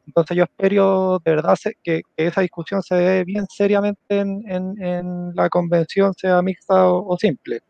[0.06, 5.50] Entonces yo espero de verdad que, esa discusión se dé bien seriamente en, en, la
[5.50, 7.62] convención, sea mixta o, simple.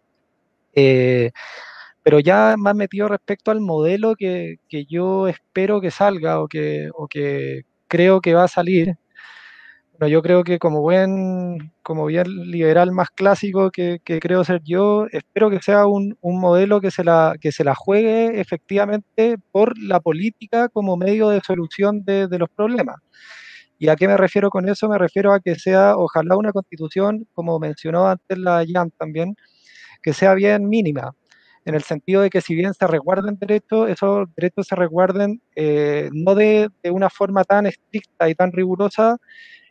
[0.73, 1.31] Eh,
[2.03, 6.89] pero ya más metido respecto al modelo que, que, yo espero que salga o que,
[6.95, 8.97] o que creo que va a salir,
[10.07, 15.49] yo creo que como buen, como bien liberal más clásico que, creo ser yo, espero
[15.49, 20.69] que sea un, modelo que se, la, que se la juegue efectivamente por la política
[20.69, 22.97] como medio de solución de, los problemas.
[23.77, 24.87] ¿Y a qué me refiero con eso?
[24.89, 29.35] Me refiero a que sea, ojalá, una constitución, como mencionó antes la Jan también,
[30.01, 31.13] que sea bien mínima,
[31.65, 36.09] en el sentido de que si bien se resguarden derechos, esos derechos se resguarden eh,
[36.11, 39.17] no de, una forma tan estricta y tan rigurosa,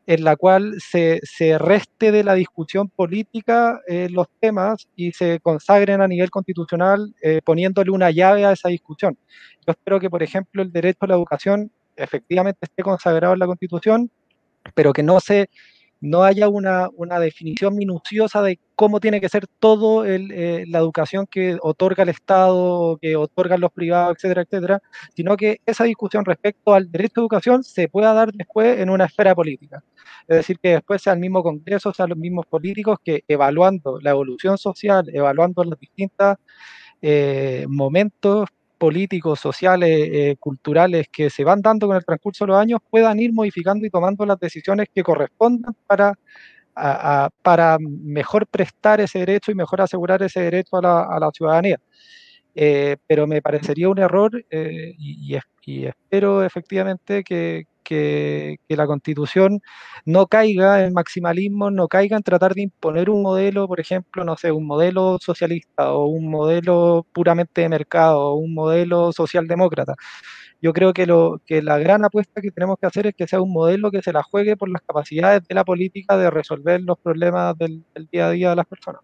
[0.06, 5.40] en la cual se, se reste de la discusión política eh, los temas y se
[5.40, 9.16] consagren a nivel constitucional eh, poniéndole una llave a esa discusión.
[9.66, 13.46] Yo espero que, por ejemplo, el derecho a la educación efectivamente esté consagrado en la
[13.46, 14.10] Constitución,
[14.74, 15.50] pero que no se
[16.00, 16.88] no haya una,
[17.20, 22.98] definición minuciosa de cómo tiene que ser todo eh, la educación que otorga el Estado,
[23.00, 24.82] que otorgan los privados, etcétera, etcétera,
[25.14, 29.04] sino que esa discusión respecto al derecho a educación se pueda dar después en una
[29.04, 29.84] esfera política.
[30.26, 34.10] Es decir, que después sea el mismo Congreso, sean los mismos políticos que evaluando la
[34.10, 36.36] evolución social, evaluando los distintos
[37.02, 38.48] eh, momentos
[38.80, 43.20] políticos, sociales, eh, culturales que se van dando con el transcurso de los años puedan
[43.20, 46.14] ir modificando y tomando las decisiones que correspondan para,
[47.42, 51.78] para mejor prestar ese derecho y mejor asegurar ese derecho a la, ciudadanía.
[52.54, 55.36] Eh, pero me parecería un error eh, y,
[55.86, 59.60] espero efectivamente que, que, la constitución
[60.06, 64.36] no caiga en maximalismo, no caiga en tratar de imponer un modelo, por ejemplo, no
[64.36, 69.94] sé, un modelo socialista o un modelo puramente de mercado o un modelo socialdemócrata.
[70.62, 73.40] Yo creo que, lo, que la gran apuesta que tenemos que hacer es que sea
[73.40, 76.98] un modelo que se la juegue por las capacidades de la política de resolver los
[76.98, 79.02] problemas del, día a día de las personas.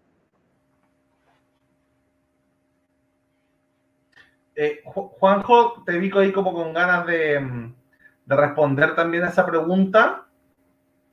[4.55, 7.73] Eh, Juanjo, te vi ahí como con ganas de, mm,
[8.27, 10.25] de responder también a esa pregunta,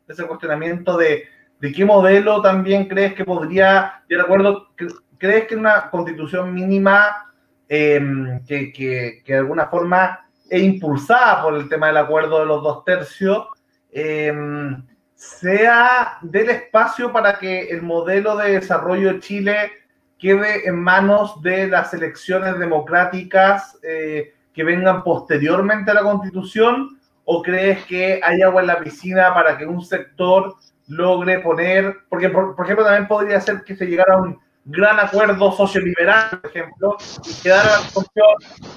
[0.06, 1.24] ese cuestionamiento de,
[1.60, 4.68] de qué modelo también crees que podría, yo recuerdo,
[5.16, 7.32] crees que una constitución mínima
[7.68, 12.46] em, que, que, que, de alguna forma es impulsada por el tema del acuerdo de
[12.46, 13.46] los dos tercios,
[13.92, 19.72] em, sea del espacio para que el modelo de desarrollo de Chile
[20.18, 27.42] quede en manos de las elecciones democráticas eh, que vengan posteriormente a la constitución ¿O
[27.42, 30.56] crees que hay agua en la piscina para que un sector
[30.88, 35.52] logre poner, porque por, ejemplo también podría ser que se llegara a un gran acuerdo
[35.52, 38.26] socioliberal, por ejemplo, y quedara la constitución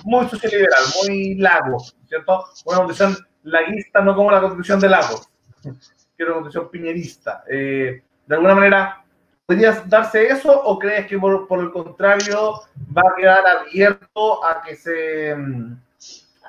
[0.04, 2.46] muy socioliberal, muy lago, ¿cierto?
[2.66, 5.30] Una constitución laguista, no como la constitución de Lagos,
[6.18, 7.44] que una constitución piñerista.
[7.50, 9.04] Eh, de alguna manera,
[9.46, 12.62] ¿podría darse eso o crees que por, por, el contrario
[12.96, 15.36] va a quedar abierto a que se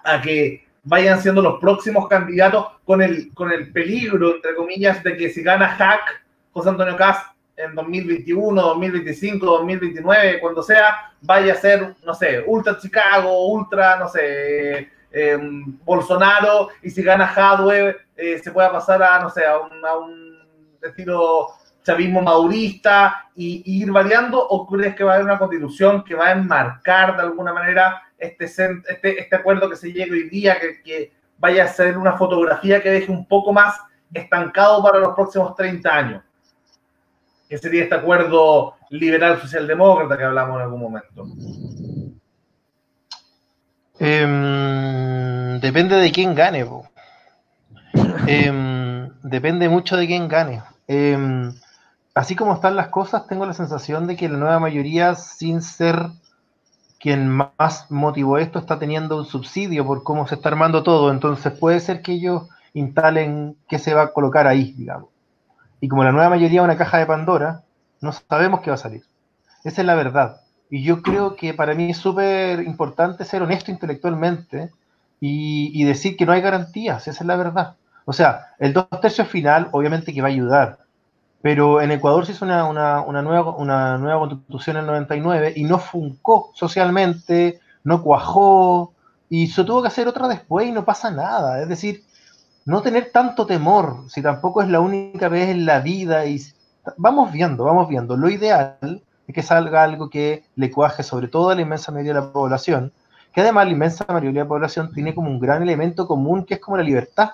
[0.04, 5.16] a que vayan siendo los próximos candidatos con el, con el peligro, entre comillas, de
[5.16, 11.56] que si gana Hack, José Antonio Cast en 2021, 2025, 2029, cuando sea, vaya a
[11.56, 18.38] ser, no sé, Ultra Chicago, Ultra, no sé, em, Bolsonaro, y si gana Hadwe, eh,
[18.42, 20.38] se pueda pasar a, no sé, a un, a un
[20.82, 21.48] estilo
[21.82, 26.28] chavismo maurista y, ir variando, o crees que va a haber una constitución que va
[26.28, 30.82] a enmarcar de alguna manera este, este, este acuerdo que se llegue hoy día, que,
[30.82, 33.76] que vaya a ser una fotografía que deje un poco más
[34.12, 36.22] estancado para los próximos 30 años?
[37.48, 41.26] Que sería este acuerdo liberal socialdemócrata que hablamos en algún momento.
[43.98, 46.66] Em, depende de quién gane.
[48.26, 50.62] Em, depende mucho de quién gane.
[50.86, 51.52] Em,
[52.14, 56.10] así como están las cosas, tengo la sensación de que la nueva mayoría, sin ser
[56.98, 61.10] quien más motivó esto, está teniendo un subsidio por cómo se está armando todo.
[61.10, 65.10] Entonces puede ser que ellos instalen qué se va a colocar ahí, digamos.
[65.80, 67.62] Y como la nueva mayoría es una caja de Pandora,
[68.00, 69.04] no sabemos qué va a salir.
[69.64, 70.40] Esa es la verdad.
[70.70, 74.70] Y yo creo que para mí es súper importante ser honesto intelectualmente
[75.20, 77.76] y, decir que no hay garantías, esa es la verdad.
[78.04, 80.78] O sea, el dos tercios final obviamente que va a ayudar,
[81.40, 85.52] pero en Ecuador se hizo una, una, una, nueva, una nueva constitución en el 99
[85.56, 88.92] y no funcó socialmente, no cuajó,
[89.30, 91.62] y se tuvo que hacer otra después y no pasa nada.
[91.62, 92.02] Es decir,
[92.64, 96.40] no tener tanto temor, si tampoco es la única vez en la vida, y
[96.96, 98.16] vamos viendo, vamos viendo.
[98.16, 102.14] Lo ideal es que salga algo que le cuaje sobre todo a la inmensa mayoría
[102.14, 102.92] de la población,
[103.32, 106.54] que además la inmensa mayoría de la población tiene como un gran elemento común que
[106.54, 107.30] es como la libertad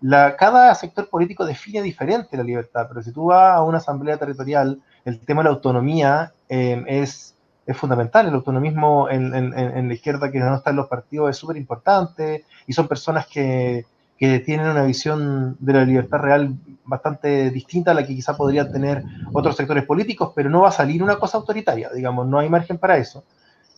[0.00, 4.16] la, cada sector político define diferente la libertad, pero si tú vas a una asamblea
[4.16, 8.28] territorial, el tema de la autonomía eh, es, es, fundamental.
[8.28, 12.44] El autonomismo en, en, la izquierda que no está en los partidos es súper importante
[12.66, 17.94] y son personas que, que, tienen una visión de la libertad real bastante distinta a
[17.94, 21.38] la que quizá podrían tener otros sectores políticos, pero no va a salir una cosa
[21.38, 23.24] autoritaria, digamos, no hay margen para eso.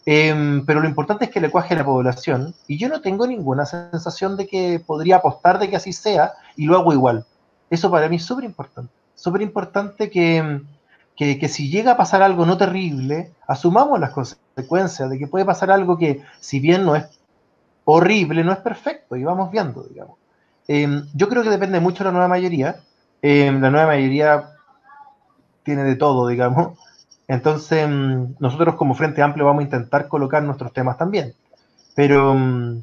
[0.06, 3.66] Em, pero lo importante es que le cuaje la población y yo no tengo ninguna
[3.66, 7.26] sensación de que podría apostar de que así sea y lo hago igual.
[7.68, 8.92] Eso para mí es súper importante.
[9.14, 10.62] Súper importante que,
[11.16, 15.44] que, que, si llega a pasar algo no terrible, asumamos las consecuencias de que puede
[15.44, 17.04] pasar algo que, si bien no es
[17.84, 20.16] horrible, no es perfecto y vamos viendo, digamos.
[20.68, 22.76] Eh, yo creo que depende mucho de la nueva mayoría.
[23.22, 24.50] Eh, la nueva mayoría
[25.62, 26.78] tiene de todo, digamos.
[27.30, 31.32] Entonces, mm, nosotros como Frente Amplio vamos a intentar colocar nuestros temas también.
[31.94, 32.82] Pero, mm,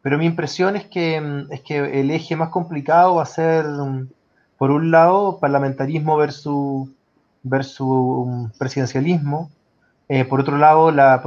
[0.00, 3.66] pero mi impresión es que, mm, es que el eje más complicado va a ser,
[4.58, 6.88] por un lado, parlamentarismo versus,
[7.42, 9.50] versus presidencialismo.
[10.08, 11.20] Eh, por otro lado, la,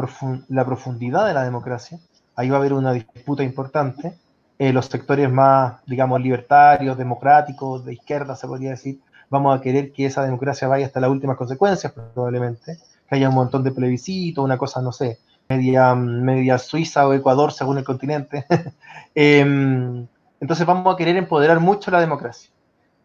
[0.47, 1.99] la, profundidad de la democracia.
[2.34, 4.17] Ahí va a haber una disputa importante.
[4.58, 9.02] Eh, los sectores más, digamos, libertarios, democráticos, de izquierda, se podría decir,
[9.34, 12.78] vamos a querer que esa democracia vaya hasta las últimas consecuencias, probablemente,
[13.10, 15.17] que haya un montón de plebiscitos, una cosa, no sé,
[15.50, 18.46] media, media Suiza o Ecuador, según el continente.
[19.15, 20.08] Em,
[20.39, 22.50] entonces vamos a querer empoderar mucho la democracia.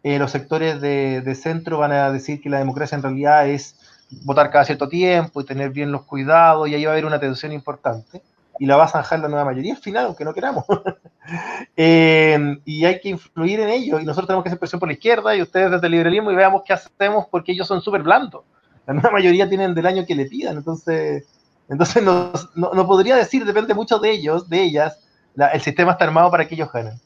[0.01, 3.75] Eh, los sectores de, de, centro van a decir que la democracia en realidad es
[4.23, 7.19] votar cada cierto tiempo y tener bien los cuidados, y ahí va a haber una
[7.19, 8.21] tensión importante
[8.59, 10.65] y la va a zanjar la nueva mayoría al final, aunque no queramos.
[11.77, 14.93] eh, y hay que influir en ellos, y nosotros tenemos que hacer presión por la
[14.93, 18.43] izquierda y ustedes desde el liberalismo y veamos qué hacemos porque ellos son súper blandos.
[18.85, 21.25] La nueva mayoría tienen del año que le pidan, entonces,
[21.69, 24.99] entonces no, no, podría decir, depende mucho de ellos, de ellas,
[25.35, 26.99] la, el sistema está armado para que ellos ganen.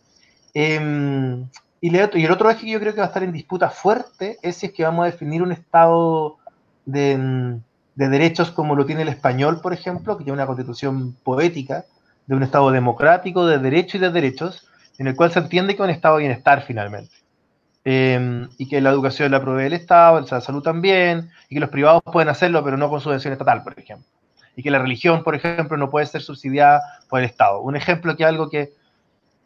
[0.55, 1.45] Eh,
[1.81, 3.69] y, le, y el otro eje que yo creo que va a estar en disputa
[3.69, 6.37] fuerte es si es que vamos a definir un estado
[6.85, 7.59] de
[7.95, 11.85] de derechos como lo tiene el español, por ejemplo, que tiene una constitución poética,
[12.25, 15.81] de un Estado democrático, de derechos y de derechos, en el cual se entiende que
[15.81, 17.13] un Estado de bienestar finalmente.
[17.85, 21.69] Eh, y que la educación la provee el Estado, la salud también, y que los
[21.69, 24.07] privados pueden hacerlo, pero no con subvención estatal, por ejemplo.
[24.55, 27.59] Y que la religión, por ejemplo, no puede ser subsidiada por el Estado.
[27.59, 28.71] Un ejemplo que es algo que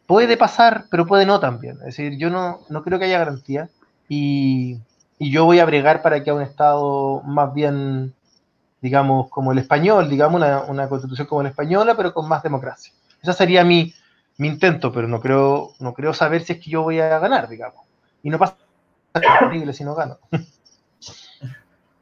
[0.06, 1.76] puede pasar, pero puede no también.
[1.78, 3.68] Es decir, yo no, no creo que haya garantía
[4.08, 4.78] y,
[5.18, 8.14] y yo voy a bregar para que haya un Estado más bien
[8.80, 12.92] digamos, como el español, digamos, una, una, constitución como la española, pero con más democracia.
[13.22, 13.92] Ese sería mi,
[14.36, 17.48] mi, intento, pero no creo, no creo saber si es que yo voy a ganar,
[17.48, 17.84] digamos.
[18.22, 18.56] Y no pasa
[19.14, 20.18] nada horrible si no gano.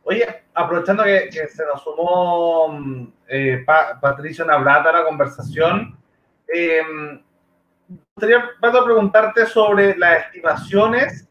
[0.05, 5.99] Oye, aprovechando que, que se nos sumó eh, pa, Patricio Navrata a la conversación,
[6.55, 6.83] eh,
[8.15, 11.29] gustaría, Pato, preguntarte sobre las estimaciones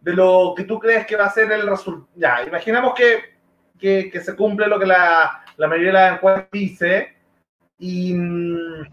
[0.00, 2.08] de lo que tú crees que va a ser el resultado.
[2.16, 3.31] Ya, imaginamos que
[3.82, 7.08] que, que se cumple lo que la, la mayoría de las encuestas dice.
[7.78, 8.14] Y.
[8.14, 8.86] mm,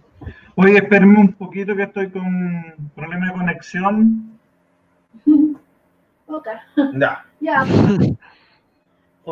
[0.55, 4.39] Oye, espérenme un poquito que estoy con problema de conexión.
[6.31, 6.47] Ok.
[6.93, 7.25] Ya.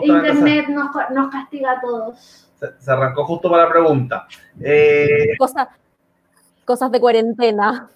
[0.02, 2.50] Internet nos, nos castiga a todos.
[2.56, 4.26] Se, se arrancó justo para la pregunta.
[4.60, 5.70] Eh, Cosa-
[6.66, 7.88] cosas de cuarentena.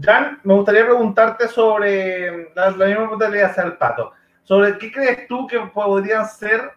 [0.00, 4.12] Jan, me gustaría preguntarte sobre la, la misma pregunta que le hace al pato.
[4.42, 6.72] Sobre qué crees tú que podrían ser.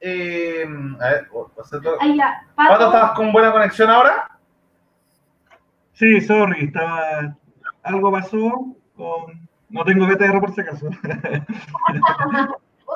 [0.00, 0.66] Eh,
[1.00, 1.28] a ver,
[2.16, 4.28] ya, Pato, Pato, ¿estás con buena conexión ahora?
[5.92, 7.36] Sí, sorry, estaba.
[7.82, 9.48] Algo pasó con.
[9.68, 10.86] No tengo BTR por si acaso.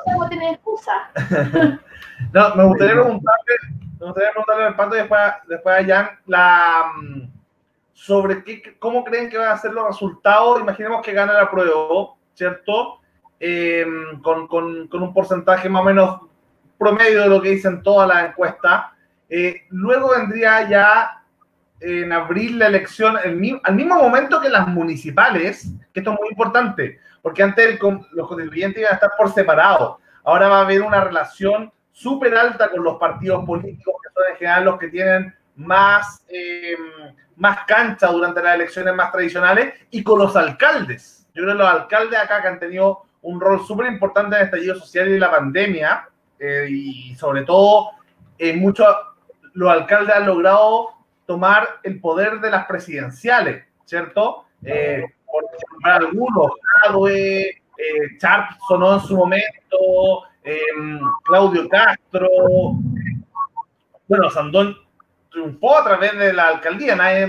[0.05, 0.91] vos no tenés excusa.
[2.33, 3.53] No, me gustaría preguntarle,
[3.99, 7.29] me gustaría preguntarle al pato y después, después a Jan la, mm,
[7.93, 10.59] sobre qué, cómo creen que van a ser los resultados.
[10.59, 13.01] Imaginemos que gana la prueba, ¿cierto?
[13.39, 13.85] Eh,
[14.23, 16.21] con, con, con, un porcentaje más o menos
[16.77, 18.85] promedio de lo que dicen todas las encuestas.
[19.29, 21.23] Eh, luego vendría ya
[21.79, 26.29] en abril la elección, el, al mismo momento que las municipales, que esto es muy
[26.29, 27.79] importante, porque antes
[28.11, 29.99] los constituyentes iban a estar por separado.
[30.23, 34.37] ahora va a haber una relación súper alta con los partidos políticos, que son en
[34.37, 36.77] general los que tienen más, eh,
[37.35, 41.27] más cancha durante las elecciones más tradicionales, y con los alcaldes.
[41.33, 44.45] Yo creo que los alcaldes acá que han tenido un rol súper importante en el
[44.45, 46.09] estallido social y la pandemia,
[46.39, 47.91] eh, y sobre todo
[48.37, 48.87] en muchos,
[49.53, 50.89] los alcaldes han logrado
[51.25, 54.45] tomar el poder de las presidenciales, ¿cierto?
[54.63, 56.51] Eh, por nombrar algunos,
[56.81, 62.27] Jadwe, eh, Sharp sonó en su momento, em, Claudio Castro,
[64.07, 64.75] bueno, Sandón
[65.29, 67.27] triunfó a través de la alcaldía, nadie,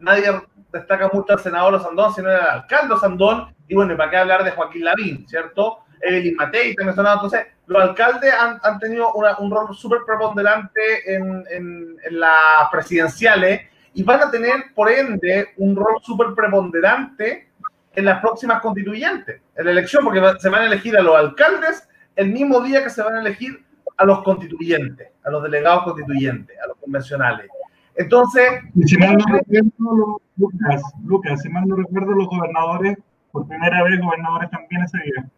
[0.00, 4.16] nadie, destaca mucho al senador Sandón, sino el alcalde Sandón, y bueno, ¿y para qué
[4.16, 5.80] hablar de Joaquín Lavín, ¿cierto?
[6.00, 11.44] Evelyn Matei, también sonado, entonces los alcaldes han, han tenido un rol súper preponderante en,
[11.50, 13.62] en, en las presidenciales
[13.94, 17.48] y van a tener, por ende, un rol súper preponderante
[17.94, 21.88] en las próximas constituyentes, en la elección, porque se van a elegir a los alcaldes
[22.14, 23.64] el mismo día que se van a elegir
[23.96, 27.48] a los constituyentes, a los delegados constituyentes, a los convencionales.
[27.94, 28.46] Entonces...
[28.84, 32.98] si mal no recuerdo, Lucas, Lucas, si mal no recuerdo, los gobernadores,
[33.36, 35.28] por primera vez, gobernadores también ese día.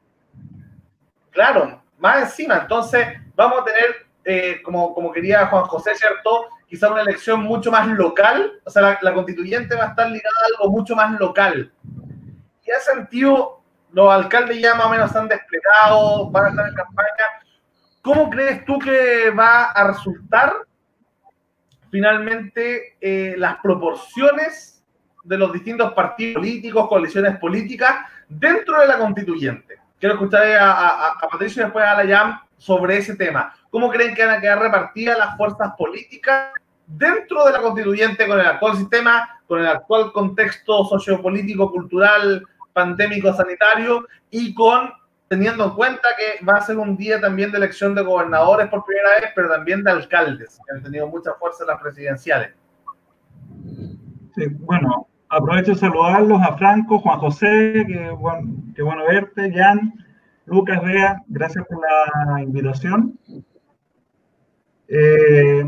[1.32, 2.58] Claro, más encima.
[2.58, 6.46] Entonces, vamos a tener, eh, como, como quería Juan José, ¿cierto?
[6.68, 10.46] Quizá una elección mucho más local, o sea, la, constituyente va a estar ligada a
[10.46, 11.72] algo mucho más local.
[12.64, 16.74] Y ese sentido, los alcaldes ya más o menos están desplegados, van a estar en
[16.74, 17.24] campaña.
[18.00, 20.52] ¿Cómo crees tú que va a resultar
[21.90, 24.77] finalmente eh, las proporciones
[25.24, 29.78] de los distintos partidos políticos, coaliciones políticas dentro de la constituyente?
[29.98, 33.52] Quiero escuchar a, a, Patricio y después a la sobre ese tema.
[33.70, 36.52] ¿Cómo creen que van a quedar repartidas las fuerzas políticas
[36.86, 43.32] dentro de la constituyente con el actual sistema, con el actual contexto sociopolítico, cultural, pandémico,
[43.34, 44.92] sanitario y con
[45.28, 48.84] teniendo en cuenta que va a ser un día también de elección de gobernadores por
[48.84, 52.54] primera vez, pero también de alcaldes, que han tenido mucha fuerza en las presidenciales.
[54.38, 59.94] Sí, bueno, aprovecho de saludarlos a Franco, Juan José, que bueno, qué bueno verte, Jan,
[60.46, 63.18] Lucas, Bea, gracias por la invitación.
[64.86, 65.64] Eh,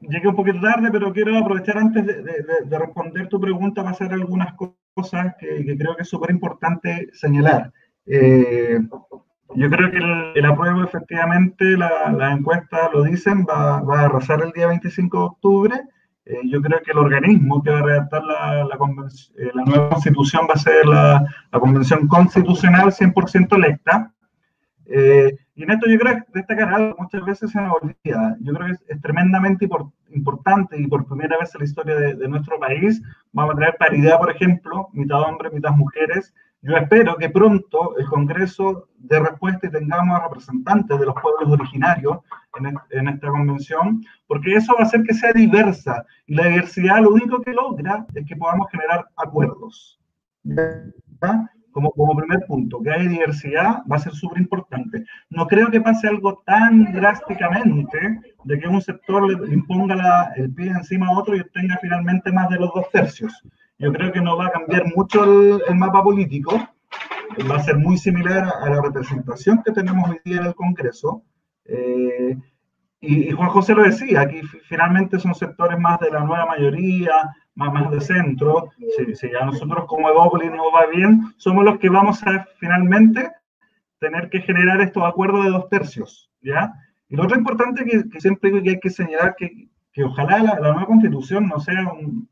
[0.00, 4.54] llegué un poquito tarde, pero quiero aprovechar antes de, responder tu pregunta para hacer algunas
[4.94, 7.70] cosas que, creo que es súper importante señalar.
[8.06, 8.78] Eh,
[9.56, 14.40] yo creo que el, apruebo, efectivamente, las la encuestas lo dicen, va, va, a arrasar
[14.40, 15.84] el día 25 de octubre.
[16.28, 19.88] Eh, yo creo que el organismo que va a redactar la, la, eh, la nueva
[19.88, 24.12] constitución va a ser la, Convención Constitucional 100% electa.
[24.84, 28.36] Eh, y en esto yo creo que destacar algo, muchas veces se me olvida.
[28.40, 29.66] Yo creo que es, tremendamente
[30.10, 33.02] importante y por primera vez en la historia de, de, nuestro país
[33.32, 38.06] vamos a tener paridad, por ejemplo, mitad hombres, mitad mujeres, yo espero que pronto el
[38.06, 42.18] Congreso dé respuesta y tengamos representantes de los pueblos originarios
[42.90, 46.04] en, esta convención, porque eso va a hacer que sea diversa.
[46.26, 50.00] Y la diversidad lo único que logra es que podamos generar acuerdos.
[51.70, 55.04] Como, como primer punto, que haya diversidad va a ser súper importante.
[55.30, 60.70] No creo que pase algo tan drásticamente de que un sector le imponga el pie
[60.70, 63.44] encima a otro y obtenga finalmente más de los dos tercios
[63.78, 66.52] yo creo que no va a cambiar mucho el, mapa político,
[67.48, 71.22] va a ser muy similar a, la representación que tenemos hoy día en el Congreso.
[71.64, 72.36] Eh,
[73.00, 77.12] y, Juan José lo decía, aquí finalmente son sectores más de la nueva mayoría,
[77.54, 78.70] más, más de centro.
[78.96, 83.30] Si, si a nosotros como Evópolis no va bien, somos los que vamos a finalmente
[84.00, 86.30] tener que generar estos acuerdos de dos tercios.
[86.42, 86.72] ¿ya?
[87.08, 90.72] Y lo otro importante que, que siempre hay que señalar que, que ojalá la, la
[90.72, 92.28] nueva constitución no sea un,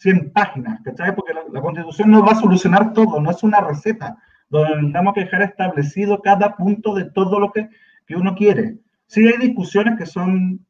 [0.00, 1.14] 100 páginas, ¿cachai?
[1.14, 4.16] Porque la, constitución no va a solucionar todo, no es una receta,
[4.48, 7.68] donde tengamos que dejar establecido cada punto de todo lo que,
[8.06, 8.78] que uno quiere.
[9.06, 10.64] Sí hay discusiones que son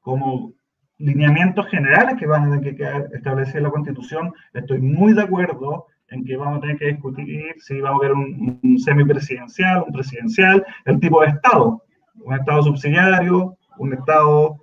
[0.00, 0.52] como
[0.98, 4.32] lineamientos generales que van a tener que establecer la constitución.
[4.54, 8.12] Estoy muy de acuerdo en que vamos a tener que discutir si vamos a ver
[8.12, 11.82] un, un semipresidencial, un presidencial, el tipo de Estado,
[12.14, 14.58] un Estado subsidiario, un Estado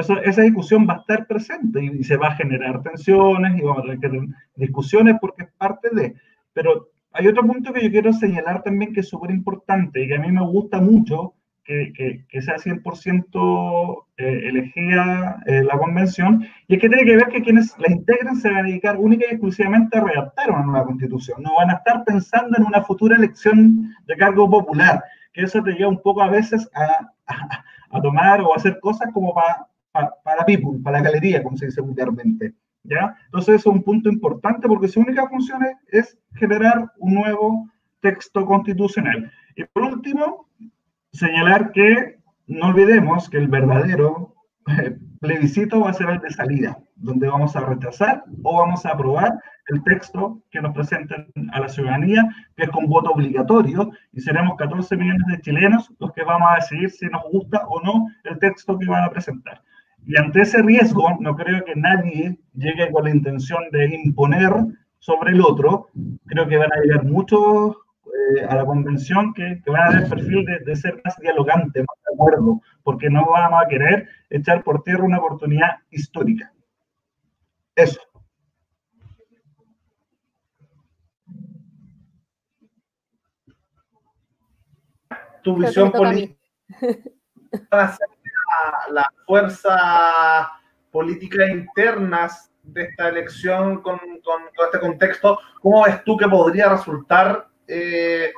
[0.00, 3.82] esa discusión va a estar presente y, se va a generar tensiones y vamos a
[3.82, 6.14] tener que tener discusiones porque es parte de.
[6.52, 10.16] Pero hay otro punto que yo quiero señalar también que es súper importante y que
[10.16, 11.34] a mí me gusta mucho
[11.64, 17.16] que, que, que sea 100% eh, elegida eh, la convención, y es que tiene que
[17.16, 20.62] ver que quienes la integran se van a dedicar única y exclusivamente a redactar una
[20.62, 25.42] nueva constitución, no van a estar pensando en una futura elección de cargo popular, que
[25.42, 29.10] eso te lleva un poco a veces a, a, a tomar o a hacer cosas
[29.14, 32.54] como para para, people, para la galería, como se dice vulgarmente.
[32.82, 33.16] ¿ya?
[33.26, 37.70] Entonces, es un punto importante porque su única función es, generar un nuevo
[38.00, 39.30] texto constitucional.
[39.56, 40.48] Y por último,
[41.12, 42.18] señalar que
[42.48, 44.34] no olvidemos que el verdadero
[45.20, 49.38] plebiscito va a ser el de salida, donde vamos a rechazar o vamos a aprobar
[49.68, 54.56] el texto que nos presenten a la ciudadanía, que es con voto obligatorio, y seremos
[54.56, 58.38] 14 millones de chilenos los que vamos a decidir si nos gusta o no el
[58.38, 59.62] texto que van a presentar.
[60.06, 64.52] Y ante ese riesgo, no creo que nadie llegue con la intención de imponer
[64.98, 65.88] sobre el otro.
[66.26, 67.76] Creo que van a llegar muchos
[68.06, 71.80] eh, a la convención que, van a dar el perfil de, de, ser más dialogante,
[71.80, 76.52] más de acuerdo, porque no vamos a querer echar por tierra una oportunidad histórica.
[77.74, 78.00] Eso.
[85.42, 86.38] Tu visión política
[88.90, 90.50] la, fuerza
[90.90, 97.48] política internas de esta elección con, con, este contexto, ¿cómo ves tú que podría resultar
[97.66, 98.32] eh,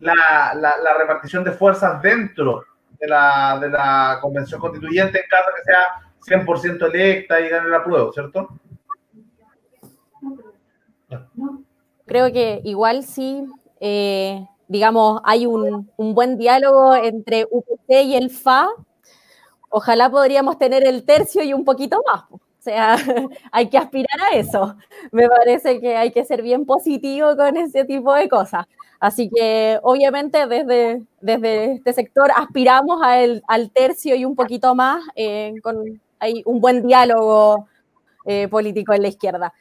[0.00, 2.64] la, repartición de fuerzas dentro
[2.98, 8.48] de la, convención constituyente en caso que sea 100% electa y gane la prueba, ¿cierto?
[12.06, 13.44] Creo que igual sí,
[13.80, 18.68] eh, digamos, hay un, un, buen diálogo entre UPC y el FA
[19.68, 22.24] ojalá podríamos tener el tercio y un poquito más.
[22.30, 22.96] O sea,
[23.52, 24.76] hay que aspirar a eso.
[25.12, 28.66] Me parece que hay que ser bien positivo con ese tipo de cosas.
[28.98, 35.52] Así que obviamente desde, desde este sector aspiramos al tercio y un poquito más eh,
[35.62, 37.68] con hay un buen diálogo
[38.24, 39.52] eh, político en la izquierda.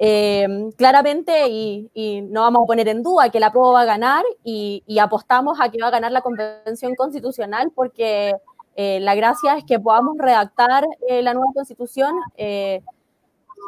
[0.00, 4.24] Eh, claramente, y, no vamos a poner en duda que la prueba va a ganar
[4.44, 8.34] y, y apostamos a que va a ganar la convención constitucional porque
[8.80, 12.80] eh, la gracia es que podamos redactar eh, la nueva constitución, eh,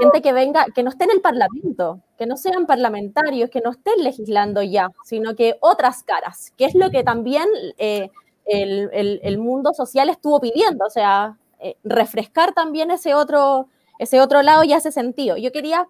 [0.01, 3.73] gente que venga, que no esté en el Parlamento, que no sean parlamentarios, que no
[3.73, 9.75] estén legislando ya, sino que otras caras, que es lo que también el, el, mundo
[9.75, 11.37] social estuvo pidiendo, o sea,
[11.83, 13.67] refrescar también ese otro,
[13.99, 15.37] ese otro lado y hace sentido.
[15.37, 15.89] Yo quería,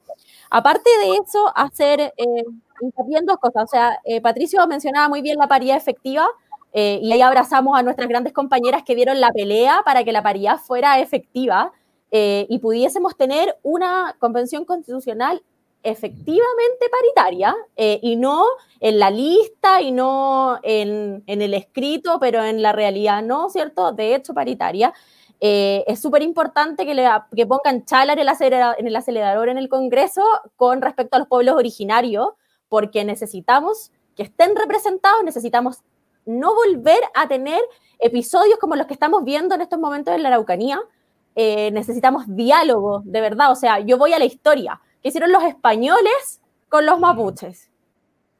[0.49, 3.65] aparte de eso, hacer en dos cosas.
[3.65, 6.27] O sea, Patricio mencionaba muy bien la paridad efectiva,
[6.73, 10.23] eh, y ahí abrazamos a nuestras grandes compañeras que dieron la pelea para que la
[10.23, 11.73] paridad fuera efectiva
[12.11, 15.43] eh, y pudiésemos tener una convención constitucional
[15.83, 18.45] efectivamente paritaria eh, y no
[18.81, 23.93] en la lista y no en, en, el escrito, pero en la realidad no, ¿cierto?
[23.93, 24.93] De hecho, paritaria.
[25.41, 28.29] es súper importante que, le, que pongan chala en el,
[28.79, 30.23] en el acelerador en el Congreso
[30.57, 32.29] con respecto a los pueblos originarios,
[32.69, 35.83] porque necesitamos que estén representados, necesitamos
[36.27, 37.61] no volver a tener
[37.99, 40.81] episodios como los que estamos viendo en estos momentos en la Araucanía.
[41.35, 43.53] Eh, necesitamos diálogo, de verdad.
[43.53, 44.81] O sea, yo voy a la historia.
[45.03, 47.71] ¿Qué hicieron los españoles con los mapuches?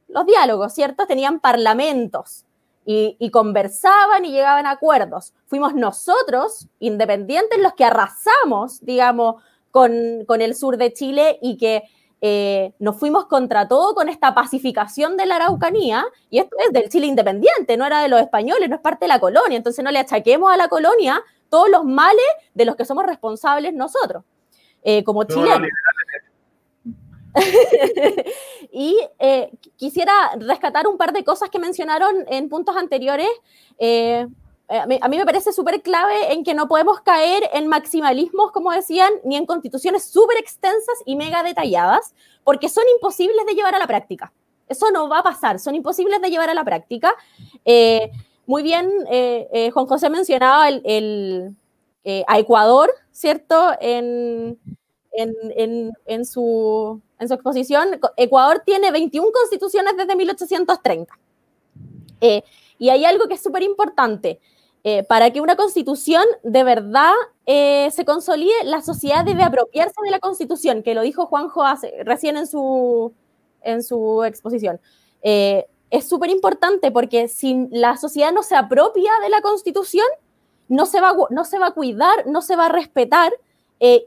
[0.07, 1.05] Los diálogos, ¿cierto?
[1.05, 2.45] Tenían parlamentos
[2.85, 5.33] y, conversaban y llegaban a acuerdos.
[5.47, 11.83] Fuimos nosotros, independientes, los que arrasamos, digamos, con el sur de Chile y que
[12.21, 16.87] eh, nos fuimos contra todo con esta pacificación de la Araucanía, y esto es del
[16.87, 19.91] Chile independiente, no era de los españoles, no es parte de la colonia, entonces no
[19.91, 24.23] le achaquemos a la colonia todos los males de los que somos responsables nosotros,
[24.83, 25.67] eh, como chilenos.
[28.71, 33.29] y eh, quisiera rescatar un par de cosas que mencionaron en puntos anteriores.
[33.79, 34.27] Eh,
[34.71, 39.11] a mí, me parece súper clave en que no podemos caer en maximalismos, como decían,
[39.25, 42.13] ni en constituciones súper extensas y mega detalladas,
[42.43, 44.31] porque son imposibles de llevar a la práctica.
[44.69, 47.13] Eso no va a pasar, son imposibles de llevar a la práctica.
[47.65, 48.11] Eh,
[48.45, 51.55] muy bien, eh, Juan José mencionaba el,
[52.27, 53.71] a Ecuador, ¿cierto?
[53.81, 54.57] En,
[55.11, 61.13] en, en, su, en su exposición, Ecuador tiene 21 constituciones desde 1830.
[62.79, 64.39] y hay algo que es súper importante.
[64.83, 67.13] Eh, para que una constitución de verdad
[67.45, 71.63] eh, se consolide, la sociedad debe apropiarse de la constitución, que lo dijo Juanjo
[72.03, 73.13] recién en su,
[73.61, 74.79] en su exposición.
[75.21, 80.07] Eh, es súper importante porque si la sociedad no se apropia de la constitución,
[80.67, 83.31] no se va, no se va a cuidar, no se va a respetar,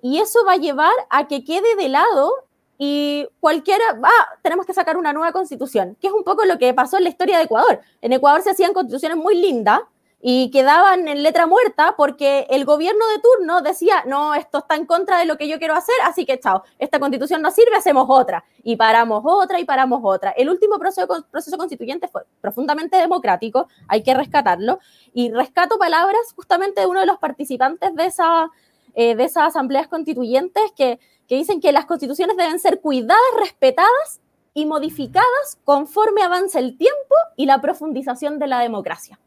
[0.03, 2.31] y eso va a llevar a que quede de lado
[2.79, 6.72] y cualquiera, ah, tenemos que sacar una nueva constitución, que es un poco lo que
[6.75, 7.81] pasó en la historia de Ecuador.
[8.01, 9.81] En Ecuador se hacían constituciones muy lindas,
[10.27, 14.87] y quedaban en letra muerta porque el gobierno de turno decía, no, esto está en
[14.87, 18.07] contra de lo que yo quiero hacer, así que chao, esta constitución no sirve, hacemos
[18.09, 18.43] otra.
[18.62, 20.31] Y paramos otra y paramos otra.
[20.31, 24.79] El último proceso, proceso constituyente fue profundamente democrático, hay que rescatarlo.
[25.12, 28.51] Y rescato palabras justamente de uno de los participantes de, esa,
[28.95, 34.22] eh, de esas asambleas constituyentes que, que dicen que las constituciones deben ser cuidadas, respetadas
[34.55, 39.18] y modificadas conforme avance el tiempo y la profundización de la democracia.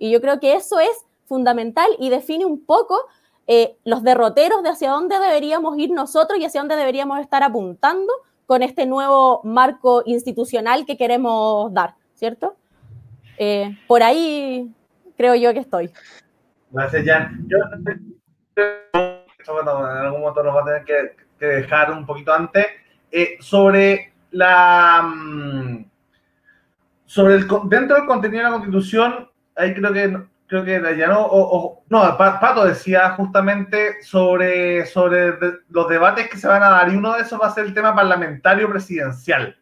[0.00, 2.98] Y yo creo que eso es fundamental y define un poco
[3.46, 8.10] eh, los derroteros de hacia dónde deberíamos ir nosotros y hacia dónde deberíamos estar apuntando
[8.46, 12.56] con este nuevo marco institucional que queremos dar, ¿cierto?
[13.38, 14.74] Eh, por ahí
[15.16, 15.90] creo yo que estoy.
[16.70, 17.46] Gracias, Jan.
[17.46, 17.58] Yo,
[18.56, 22.66] en algún momento nos va a tener que, que dejar un poquito antes.
[23.12, 25.02] Eh, sobre la.
[25.02, 25.84] Mm,
[27.06, 29.29] sobre el, dentro del contenido de la Constitución,
[29.60, 30.18] ahí creo que
[30.50, 35.32] creo que no, o, no, Pato decía justamente sobre, sobre
[35.68, 37.74] los debates que se van a dar y uno de esos va a ser el
[37.74, 39.56] tema parlamentario presidencial.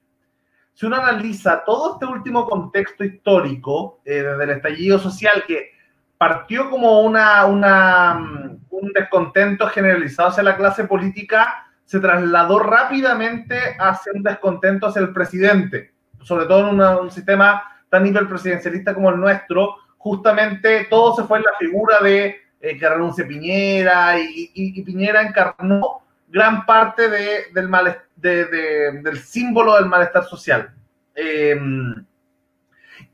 [0.73, 5.73] Si uno analiza todo este último contexto histórico eh, desde el estallido social que
[6.17, 13.77] partió como una, una, mm, un descontento generalizado hacia la clase política, se trasladó rápidamente
[13.79, 15.93] hacia un descontento hacia el presidente,
[16.23, 21.45] sobre todo en un sistema tan hiperpresidencialista como el nuestro, justamente todo se fue en
[21.45, 28.03] la figura de eh, que renuncie Piñera y, Piñera encarnó gran parte de, del, mal,
[28.17, 30.75] del símbolo del malestar social.
[31.15, 32.05] Em,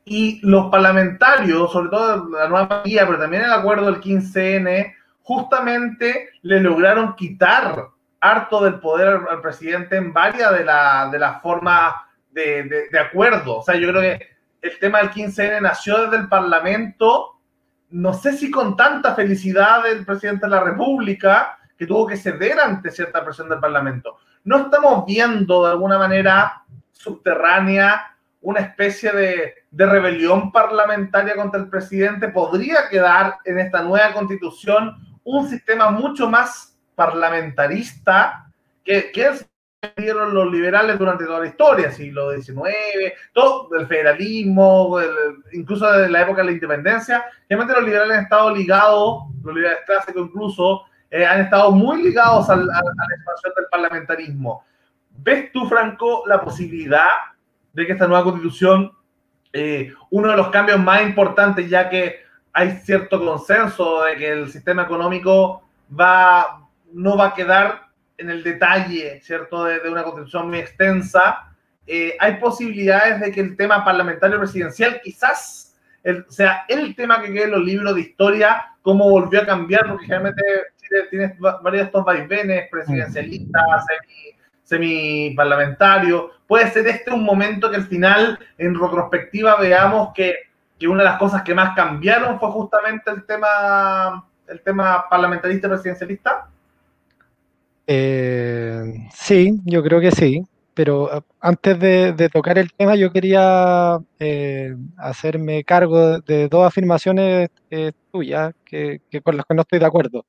[0.04, 6.30] y los parlamentarios, sobre todo la nueva mayoría, pero también el acuerdo del 15N, justamente
[6.42, 7.88] le lograron quitar
[8.20, 11.94] harto del poder al, presidente en varias de las de la formas
[12.30, 13.58] de, de, acuerdo.
[13.58, 14.33] O sea, yo creo que
[14.64, 17.38] el tema del 15N nació desde el Parlamento,
[17.90, 22.58] no sé si con tanta felicidad del presidente de la República, que tuvo que ceder
[22.58, 24.16] ante cierta presión del Parlamento.
[24.44, 31.68] No estamos viendo de alguna manera subterránea una especie de, de, rebelión parlamentaria contra el
[31.68, 38.50] presidente, podría quedar en esta nueva constitución un sistema mucho más parlamentarista
[38.82, 39.46] que, que es
[39.96, 42.74] dieron los liberales durante toda la historia, siglo XIX,
[43.32, 44.98] todo el federalismo,
[45.52, 47.24] incluso desde la época de la independencia.
[47.48, 52.48] Realmente los liberales han estado ligados, los liberales clásicos incluso, eh, han estado muy ligados
[52.50, 54.64] a la expansión del parlamentarismo.
[55.16, 57.08] ¿Ves tú, Franco, la posibilidad
[57.72, 58.92] de que esta nueva constitución,
[59.52, 64.50] eh, uno de los cambios más importantes, ya que hay cierto consenso de que el
[64.50, 65.62] sistema económico
[65.98, 67.83] va, no va a quedar
[68.18, 71.54] en el detalle, ¿cierto?, de, una constitución muy extensa,
[71.86, 75.64] eh, hay posibilidades de que el tema parlamentario presidencial quizás
[76.28, 80.04] sea el tema que quede en los libros de historia, cómo volvió a cambiar, porque
[80.04, 80.42] generalmente
[81.10, 83.62] tiene varios de estos vaivenes presidencialistas,
[84.62, 85.36] semi, semi
[86.46, 90.36] Puede ser este un momento que al final, en retrospectiva, veamos que,
[90.78, 95.68] que una de las cosas que más cambiaron fue justamente el tema, el tema parlamentarista
[95.68, 96.48] presidencialista.
[97.86, 98.82] Eh,
[99.14, 104.74] sí, yo creo que sí, pero ah, antes de, tocar el tema yo quería eh,
[104.96, 108.54] hacerme cargo de, dos afirmaciones eh, tuyas
[109.22, 110.26] con las que no estoy de acuerdo.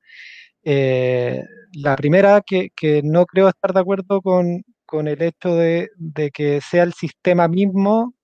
[0.64, 2.70] la primera, que,
[3.04, 4.64] no creo estar de acuerdo con,
[5.08, 5.90] el hecho de,
[6.32, 8.14] que sea el sistema mismo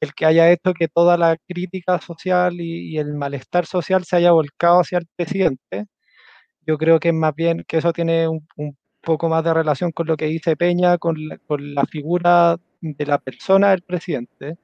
[0.00, 4.16] el que haya hecho que toda la crítica social y, y el malestar social se
[4.16, 5.86] haya volcado hacia el presidente
[6.66, 8.46] yo creo que es más bien que eso tiene un,
[9.02, 13.70] poco más de relación con lo que dice Peña, con la, figura de la persona
[13.70, 14.58] del presidente,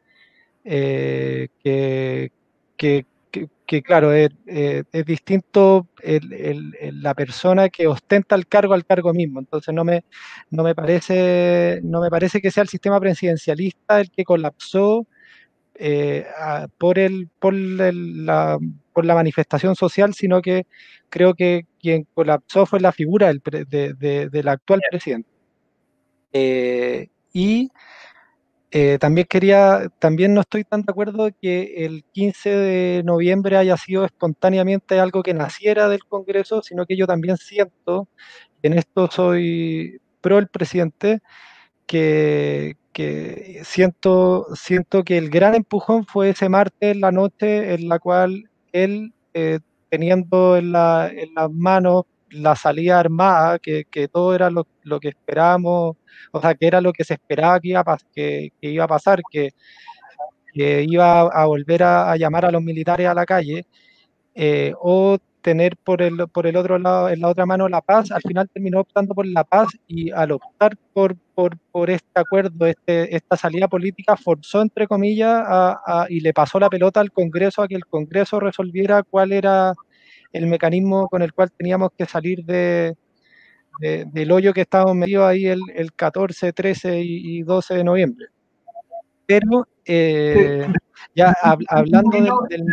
[0.64, 2.30] eh, que,
[2.76, 9.40] que, claro, es, eh, distinto la persona que ostenta el cargo al cargo mismo.
[9.40, 10.04] Entonces no me,
[10.50, 15.06] no me, parece, no me parece que sea el sistema presidencialista el que colapsó
[15.78, 16.26] eh,
[16.78, 18.58] por, el, por, la,
[18.92, 20.66] por la manifestación social, sino que
[21.10, 23.40] creo que quien colapsó fue la figura del,
[24.30, 25.28] del actual presidente.
[26.32, 27.70] Eh, y
[28.72, 33.76] eh, también quería, también no estoy tan de acuerdo que el 15 de noviembre haya
[33.76, 38.08] sido espontáneamente algo que naciera del Congreso, sino que yo también siento,
[38.62, 41.20] en esto soy pro el presidente,
[41.86, 47.88] que, que siento, siento que el gran empujón fue ese martes en la noche en
[47.88, 54.08] la cual él, eh, teniendo en, la, en, las manos la salida armada, que, que
[54.08, 55.96] todo era lo, lo, que esperábamos,
[56.32, 58.88] o sea, que era lo que se esperaba que iba a, que, que iba a
[58.88, 59.50] pasar, que,
[60.52, 63.66] que, iba a volver a, a, llamar a los militares a la calle,
[64.34, 68.10] eh, o tener por el, por el otro lado, en la otra mano la paz,
[68.10, 72.66] al final terminó optando por la paz y al optar por, por, por este acuerdo,
[72.66, 77.62] este, esta salida política, forzó, entre comillas, a, y le pasó la pelota al Congreso
[77.62, 79.72] a que el Congreso resolviera cuál era
[80.32, 82.96] el mecanismo con el cual teníamos que salir de,
[83.78, 88.26] del hoyo que estábamos metidos ahí el, el 14, 13 y, 12 de noviembre.
[89.26, 90.66] Pero eh,
[91.14, 91.32] ya
[91.68, 92.10] hablando
[92.50, 92.64] del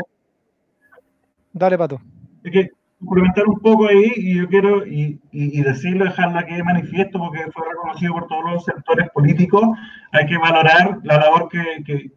[1.54, 2.02] Dale, Pato.
[2.44, 2.70] Es que
[3.00, 7.68] complementar un poco ahí y yo quiero y, y, decirlo, dejarla que manifiesto porque fue
[7.68, 9.64] reconocido por todos los sectores políticos,
[10.12, 12.12] hay que valorar la labor que, que,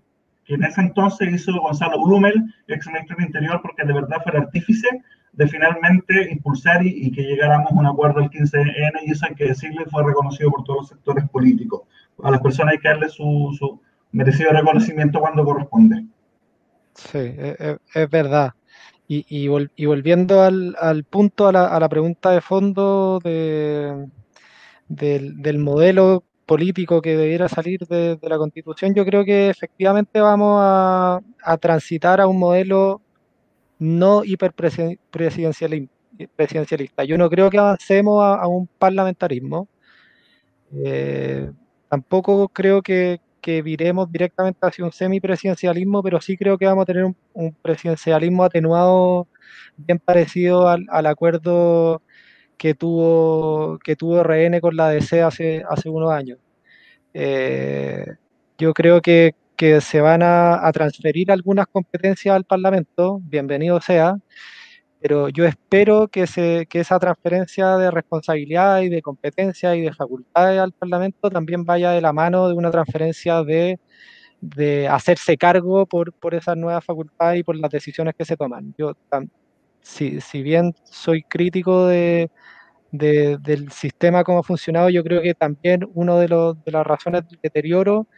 [0.44, 4.32] que en ese entonces hizo Gonzalo Blumel, ex ministro del Interior, porque de verdad fue
[4.32, 4.86] el artífice
[5.32, 9.48] de finalmente impulsar y, que llegáramos a un acuerdo el 15N, y eso hay que
[9.48, 11.82] decirle, fue reconocido por todos los sectores políticos.
[12.22, 13.80] A las personas hay que darle su, su
[14.12, 16.06] merecido reconocimiento cuando corresponde.
[16.94, 18.54] Sí, e, e, es, verdad.
[19.08, 24.08] Y, y, volviendo al, punto, a la, a la, pregunta de fondo de,
[24.88, 30.58] del, del, modelo político que debiera salir de, la constitución, yo creo que efectivamente vamos
[30.60, 33.00] a, a transitar a un modelo
[33.78, 37.04] no hiperpresidencialista.
[37.06, 39.68] Yo no creo que avancemos a, un parlamentarismo.
[40.72, 41.50] Eh,
[41.88, 43.20] tampoco creo que,
[43.62, 49.28] viremos directamente hacia un semipresidencialismo, pero sí creo que vamos a tener un, presidencialismo atenuado
[49.76, 52.02] bien parecido al, acuerdo
[52.58, 56.38] que tuvo, que tuvo RN con la DC hace, hace unos años.
[57.14, 58.06] Eh,
[58.58, 64.16] yo creo que, que se van a, transferir algunas competencias al Parlamento, bienvenido sea,
[65.06, 70.72] pero yo espero que, esa transferencia de responsabilidad y de competencia y de facultades al
[70.72, 73.78] Parlamento también vaya de la mano de una transferencia de,
[74.90, 78.74] hacerse cargo por, esas nuevas facultades y por las decisiones que se toman.
[78.76, 78.94] Yo,
[79.80, 82.28] si, bien soy crítico de,
[82.90, 86.26] de, del sistema como ha funcionado, yo creo que también una de,
[86.64, 88.08] de las razones del deterioro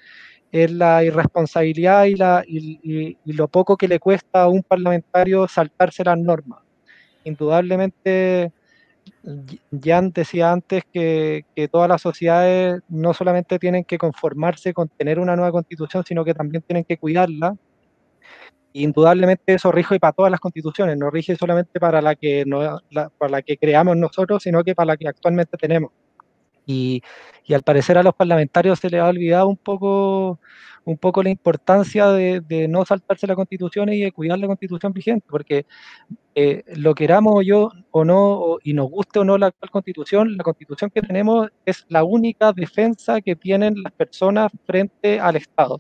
[0.51, 6.03] es la irresponsabilidad y, la, y, lo poco que le cuesta a un parlamentario saltarse
[6.05, 6.68] las normas.
[7.29, 8.53] Indudablemente,
[9.85, 15.37] Jan decía antes que, todas las sociedades no solamente tienen que conformarse con tener una
[15.37, 17.55] nueva constitución, sino que también tienen que cuidarla.
[18.73, 22.81] Indudablemente eso rige para todas las constituciones, no rige solamente para la que, no,
[23.19, 25.91] para la que creamos nosotros, sino que para la que actualmente tenemos.
[26.69, 27.03] Y,
[27.55, 30.39] al parecer a los parlamentarios se les ha olvidado un poco,
[30.85, 35.27] un poco la importancia de, no saltarse la constitución y de cuidar la constitución vigente,
[35.31, 35.65] porque
[36.35, 40.45] eh, lo queramos yo o no, y nos guste o no la actual constitución, la
[40.45, 45.79] constitución que tenemos es la única defensa que tienen las personas frente al Estado.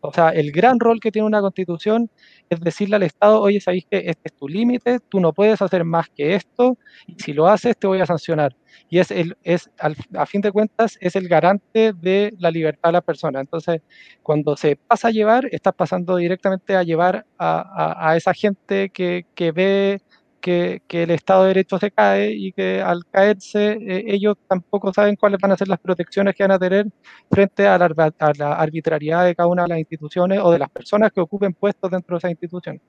[0.00, 2.10] O sea, el gran rol que tiene una constitución
[2.48, 5.84] es decirle al Estado, oye, sabéis que este es tu límite, tú no puedes hacer
[5.84, 8.54] más que esto, y si lo haces te voy a sancionar.
[8.90, 12.92] Y es, el, es a fin de cuentas, es el garante de la libertad de
[12.92, 13.40] la persona.
[13.40, 13.82] Entonces,
[14.22, 19.26] cuando se pasa a llevar, estás pasando directamente a llevar a, a, esa gente que,
[19.34, 20.00] que ve
[20.48, 25.16] que, el Estado de Derecho se cae y que al caerse eh, ellos tampoco saben
[25.16, 26.86] cuáles van a ser las protecciones que van a tener
[27.30, 31.20] frente a la, arbitrariedad de cada una de las instituciones o de las personas que
[31.20, 32.80] ocupen puestos dentro de esas instituciones.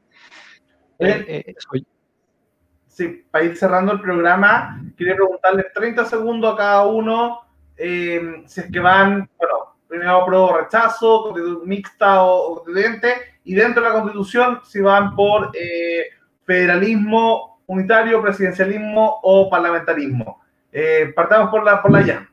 [0.99, 1.55] Eh, eh,
[2.87, 7.41] sí, para ir cerrando el programa, quería preguntarles 30 segundos a cada uno
[7.77, 11.33] si es que van, bueno, primero pro rechazo,
[11.65, 13.13] mixta o, constituyente,
[13.45, 15.51] y dentro de la constitución si van por
[16.45, 20.41] federalismo unitario, presidencialismo o parlamentarismo.
[20.71, 22.29] Eh, partamos por la, por la ya.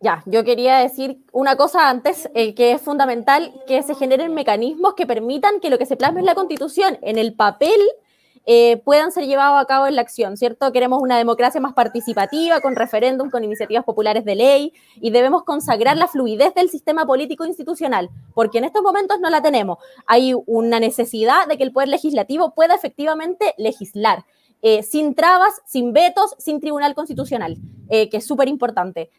[0.00, 4.94] Ya, yo quería decir una cosa antes, eh, que es fundamental que se generen mecanismos
[4.94, 7.80] que permitan que lo que se plasme en la Constitución, en el papel,
[8.48, 10.70] eh, puedan ser llevados a cabo en la acción, ¿cierto?
[10.70, 15.96] Queremos una democracia más participativa, con referéndum, con iniciativas populares de ley, y debemos consagrar
[15.96, 19.78] la fluidez del sistema político institucional, porque en estos momentos no la tenemos.
[20.06, 24.24] Hay una necesidad de que el Poder Legislativo pueda efectivamente legislar.
[24.62, 27.56] Eh, sin trabas, sin vetos, sin tribunal constitucional,
[27.88, 29.10] eh, que es súper importante.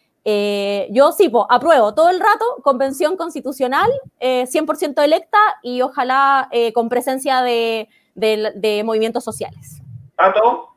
[0.90, 7.88] yo sí, apruebo todo el rato, convención constitucional, 100% electa y ojalá con presencia de,
[8.18, 9.82] de, movimientos sociales.
[10.16, 10.76] Pato.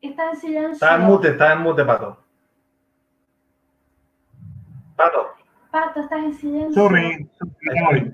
[0.00, 0.72] Está en silencio.
[0.72, 2.18] Está en mute, está en mute, Pato.
[4.96, 5.28] Pato.
[5.70, 6.82] Pato, estás en silencio.
[6.82, 7.28] Sorry,
[7.80, 8.12] sorry.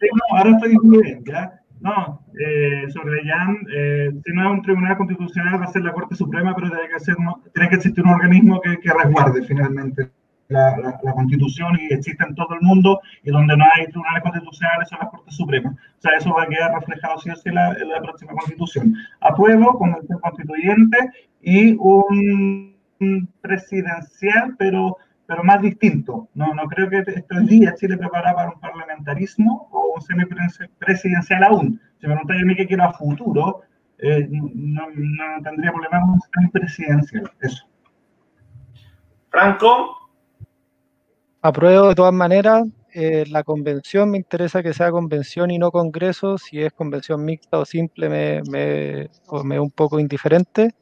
[0.00, 1.60] No, ahora estoy bien, ¿ya?
[1.80, 5.92] No, eh, sobre Jan, eh, si no es un tribunal constitucional va a ser la
[5.92, 7.16] Corte Suprema, pero tiene que, ser,
[7.54, 10.10] tiene que existir un organismo que, que resguarde finalmente
[10.50, 14.98] la, constitución y existe en todo el mundo y donde no hay tribunales constitucionales son
[15.00, 15.74] las Cortes Supremas.
[15.74, 18.94] O sea, eso va a quedar reflejado sí o sí en la, próxima constitución.
[19.20, 20.98] Apruebo convención constituyente
[21.40, 22.76] y un
[23.40, 24.96] presidencial, pero
[25.26, 26.28] pero más distinto.
[26.34, 31.80] No, no creo que estos días Chile prepara para un parlamentarismo o un semipresidencial aún.
[32.00, 33.60] Si me preguntáis a mí qué quiero a futuro,
[33.98, 37.30] eh, no, no, tendría problema con un semipresidencial.
[37.40, 37.64] Eso.
[39.28, 39.99] Franco.
[41.42, 42.64] Apruebo de todas maneras.
[42.92, 46.36] Eh, la convención me interesa que sea convención y no congreso.
[46.36, 49.08] Si es convención mixta o simple, me, me,
[49.44, 50.74] me es un poco indiferente.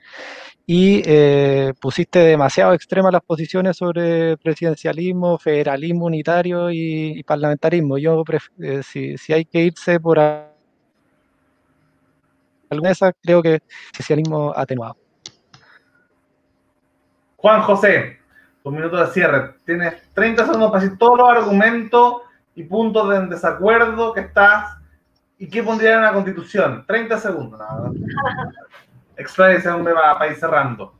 [0.66, 7.96] Y eh, pusiste demasiado extremas las posiciones sobre presidencialismo, federalismo unitario y, parlamentarismo.
[7.96, 8.24] Yo,
[8.60, 10.50] eh, si, si, hay que irse por alguna
[12.70, 13.60] de esas, creo que
[13.92, 14.96] presidencialismo atenuado.
[17.36, 18.17] Juan José,
[18.68, 19.54] un minuto de cierre.
[19.64, 22.22] Tienes 30 segundos para decir todos los argumentos
[22.54, 24.76] y puntos de desacuerdo que estás
[25.38, 26.84] y qué pondría en la constitución.
[26.86, 27.58] 30 segundos.
[27.58, 27.90] Nada.
[29.16, 30.94] Expláyese un va para ir cerrando.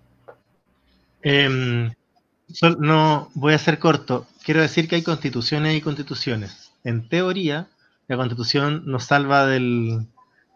[1.23, 1.91] Eh,
[2.79, 4.27] no voy a ser corto.
[4.45, 6.73] Quiero decir que hay constituciones y constituciones.
[6.85, 7.69] En teoría,
[8.09, 10.07] la constitución nos salva del,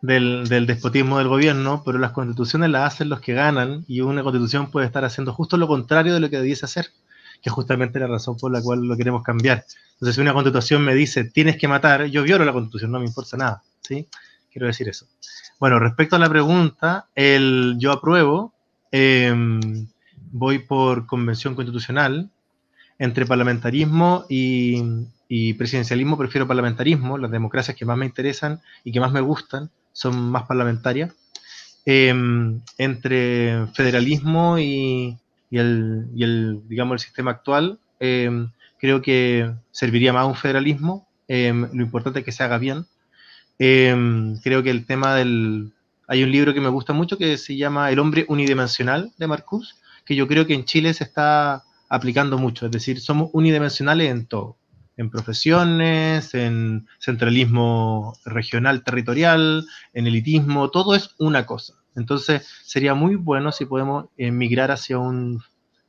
[0.03, 4.71] del, despotismo del gobierno, pero las constituciones las hacen los que ganan y una constitución
[4.71, 6.89] puede estar haciendo justo lo contrario de lo que debiese hacer,
[7.41, 9.65] que es justamente la razón por la cual lo queremos cambiar.
[9.95, 13.07] Entonces, si una constitución me dice tienes que matar, yo violo la constitución, no me
[13.07, 13.63] importa nada.
[13.81, 14.09] ¿sí?
[14.51, 15.07] Quiero decir eso.
[15.61, 18.53] Bueno, respecto a la pregunta, el yo apruebo,
[18.91, 19.87] em,
[20.33, 22.29] voy por convención constitucional.
[22.99, 24.83] Entre parlamentarismo y,
[25.29, 29.71] y presidencialismo prefiero parlamentarismo, las democracias que más me interesan y que más me gustan
[29.93, 31.13] son más parlamentarias.
[31.85, 35.19] Em, entre federalismo y,
[35.51, 41.09] el, digamos, el sistema actual, em, creo que serviría más un federalismo.
[41.29, 42.87] Em, lo importante es que se haga bien.
[44.43, 45.73] creo que el tema del...
[46.09, 49.77] Hay un libro que me gusta mucho que se llama El hombre unidimensional de Marcus,
[50.05, 52.67] que yo creo que en Chile se está aplicando mucho.
[52.67, 54.57] Es decir, somos unidimensionales en todo
[55.03, 61.75] en profesiones, en centralismo regional, territorial, en elitismo, todo es una cosa.
[61.95, 65.43] Entonces sería muy bueno si podemos migrar hacia un,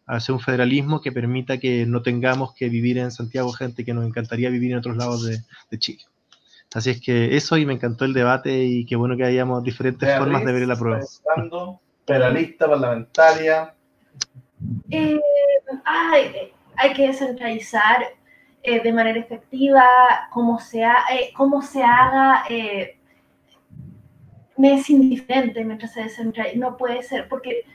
[0.06, 4.06] hacia un federalismo que permita que no tengamos que vivir en Santiago gente que nos
[4.06, 6.04] encantaría vivir en otros lados de, Chile.
[6.74, 10.18] Así es que eso y me encantó el debate y qué bueno que hayamos diferentes
[10.18, 11.00] formas de ver la prueba.
[12.06, 13.74] Federalista, parlamentaria.
[14.90, 15.20] Eh,
[16.76, 18.04] hay que descentralizar
[18.66, 19.84] eh, de manera efectiva,
[20.32, 22.98] cómo se, eh, cómo se haga, eh,
[24.56, 26.58] me es indiferente mientras se descentraliza.
[26.58, 27.66] No puede ser, porque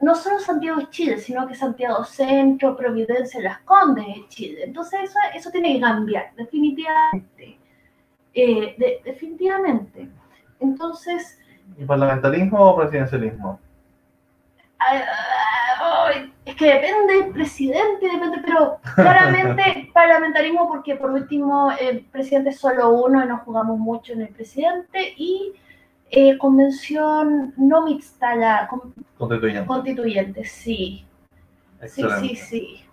[0.00, 4.64] no solo Santiago es Chile, sino que Santiago Centro, Providencia, Las Condes es Chile.
[4.64, 7.58] Entonces eso, eso tiene que cambiar, definitivamente.
[9.04, 10.08] definitivamente.
[10.58, 11.38] Entonces...
[11.76, 13.60] ¿Y parlamentarismo o presidencialismo?
[16.44, 22.60] Es que depende del presidente, depende, pero claramente parlamentarismo porque por último el presidente es
[22.60, 25.54] solo uno y no jugamos mucho en el presidente y
[26.10, 28.68] eh, convención no mixta, la
[29.16, 29.66] constituyente.
[29.66, 31.06] constituyente, sí.
[31.86, 32.84] Sí, sí, sí.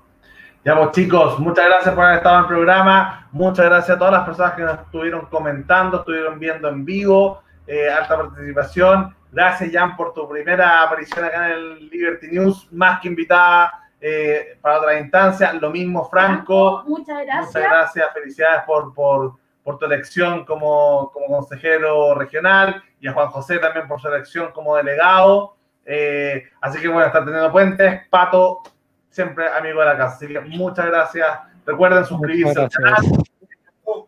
[0.63, 4.13] Ya pues chicos, muchas gracias por haber estado en el programa, muchas gracias a todas
[4.13, 9.15] las personas que nos estuvieron comentando, estuvieron viendo en vivo, eh, alta participación.
[9.31, 14.57] Gracias, Jan, por tu primera aparición acá en el Liberty News, más que invitada eh,
[14.59, 15.53] para otra instancia.
[15.53, 16.83] Lo mismo, Franco.
[16.85, 17.45] Muchas gracias.
[17.47, 18.13] Muchas gracias.
[18.13, 23.87] Felicidades por, por, por tu elección como, como, consejero regional y a Juan José también
[23.87, 25.55] por su elección como delegado.
[25.85, 28.01] Eh, así que bueno, estar teniendo puentes.
[28.09, 28.63] Pato,
[29.09, 30.15] siempre amigo de la casa.
[30.17, 31.39] Así que muchas gracias.
[31.65, 32.97] Recuerden suscribirse al canal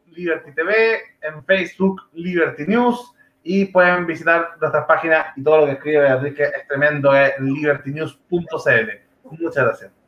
[0.07, 3.13] Liberty TV, en Facebook Liberty News
[3.44, 7.34] y pueden visitar nuestras páginas y todo lo que escribe Beatriz, que es tremendo, es
[7.39, 8.89] libertynews.cl.
[9.24, 10.03] Muchas gracias.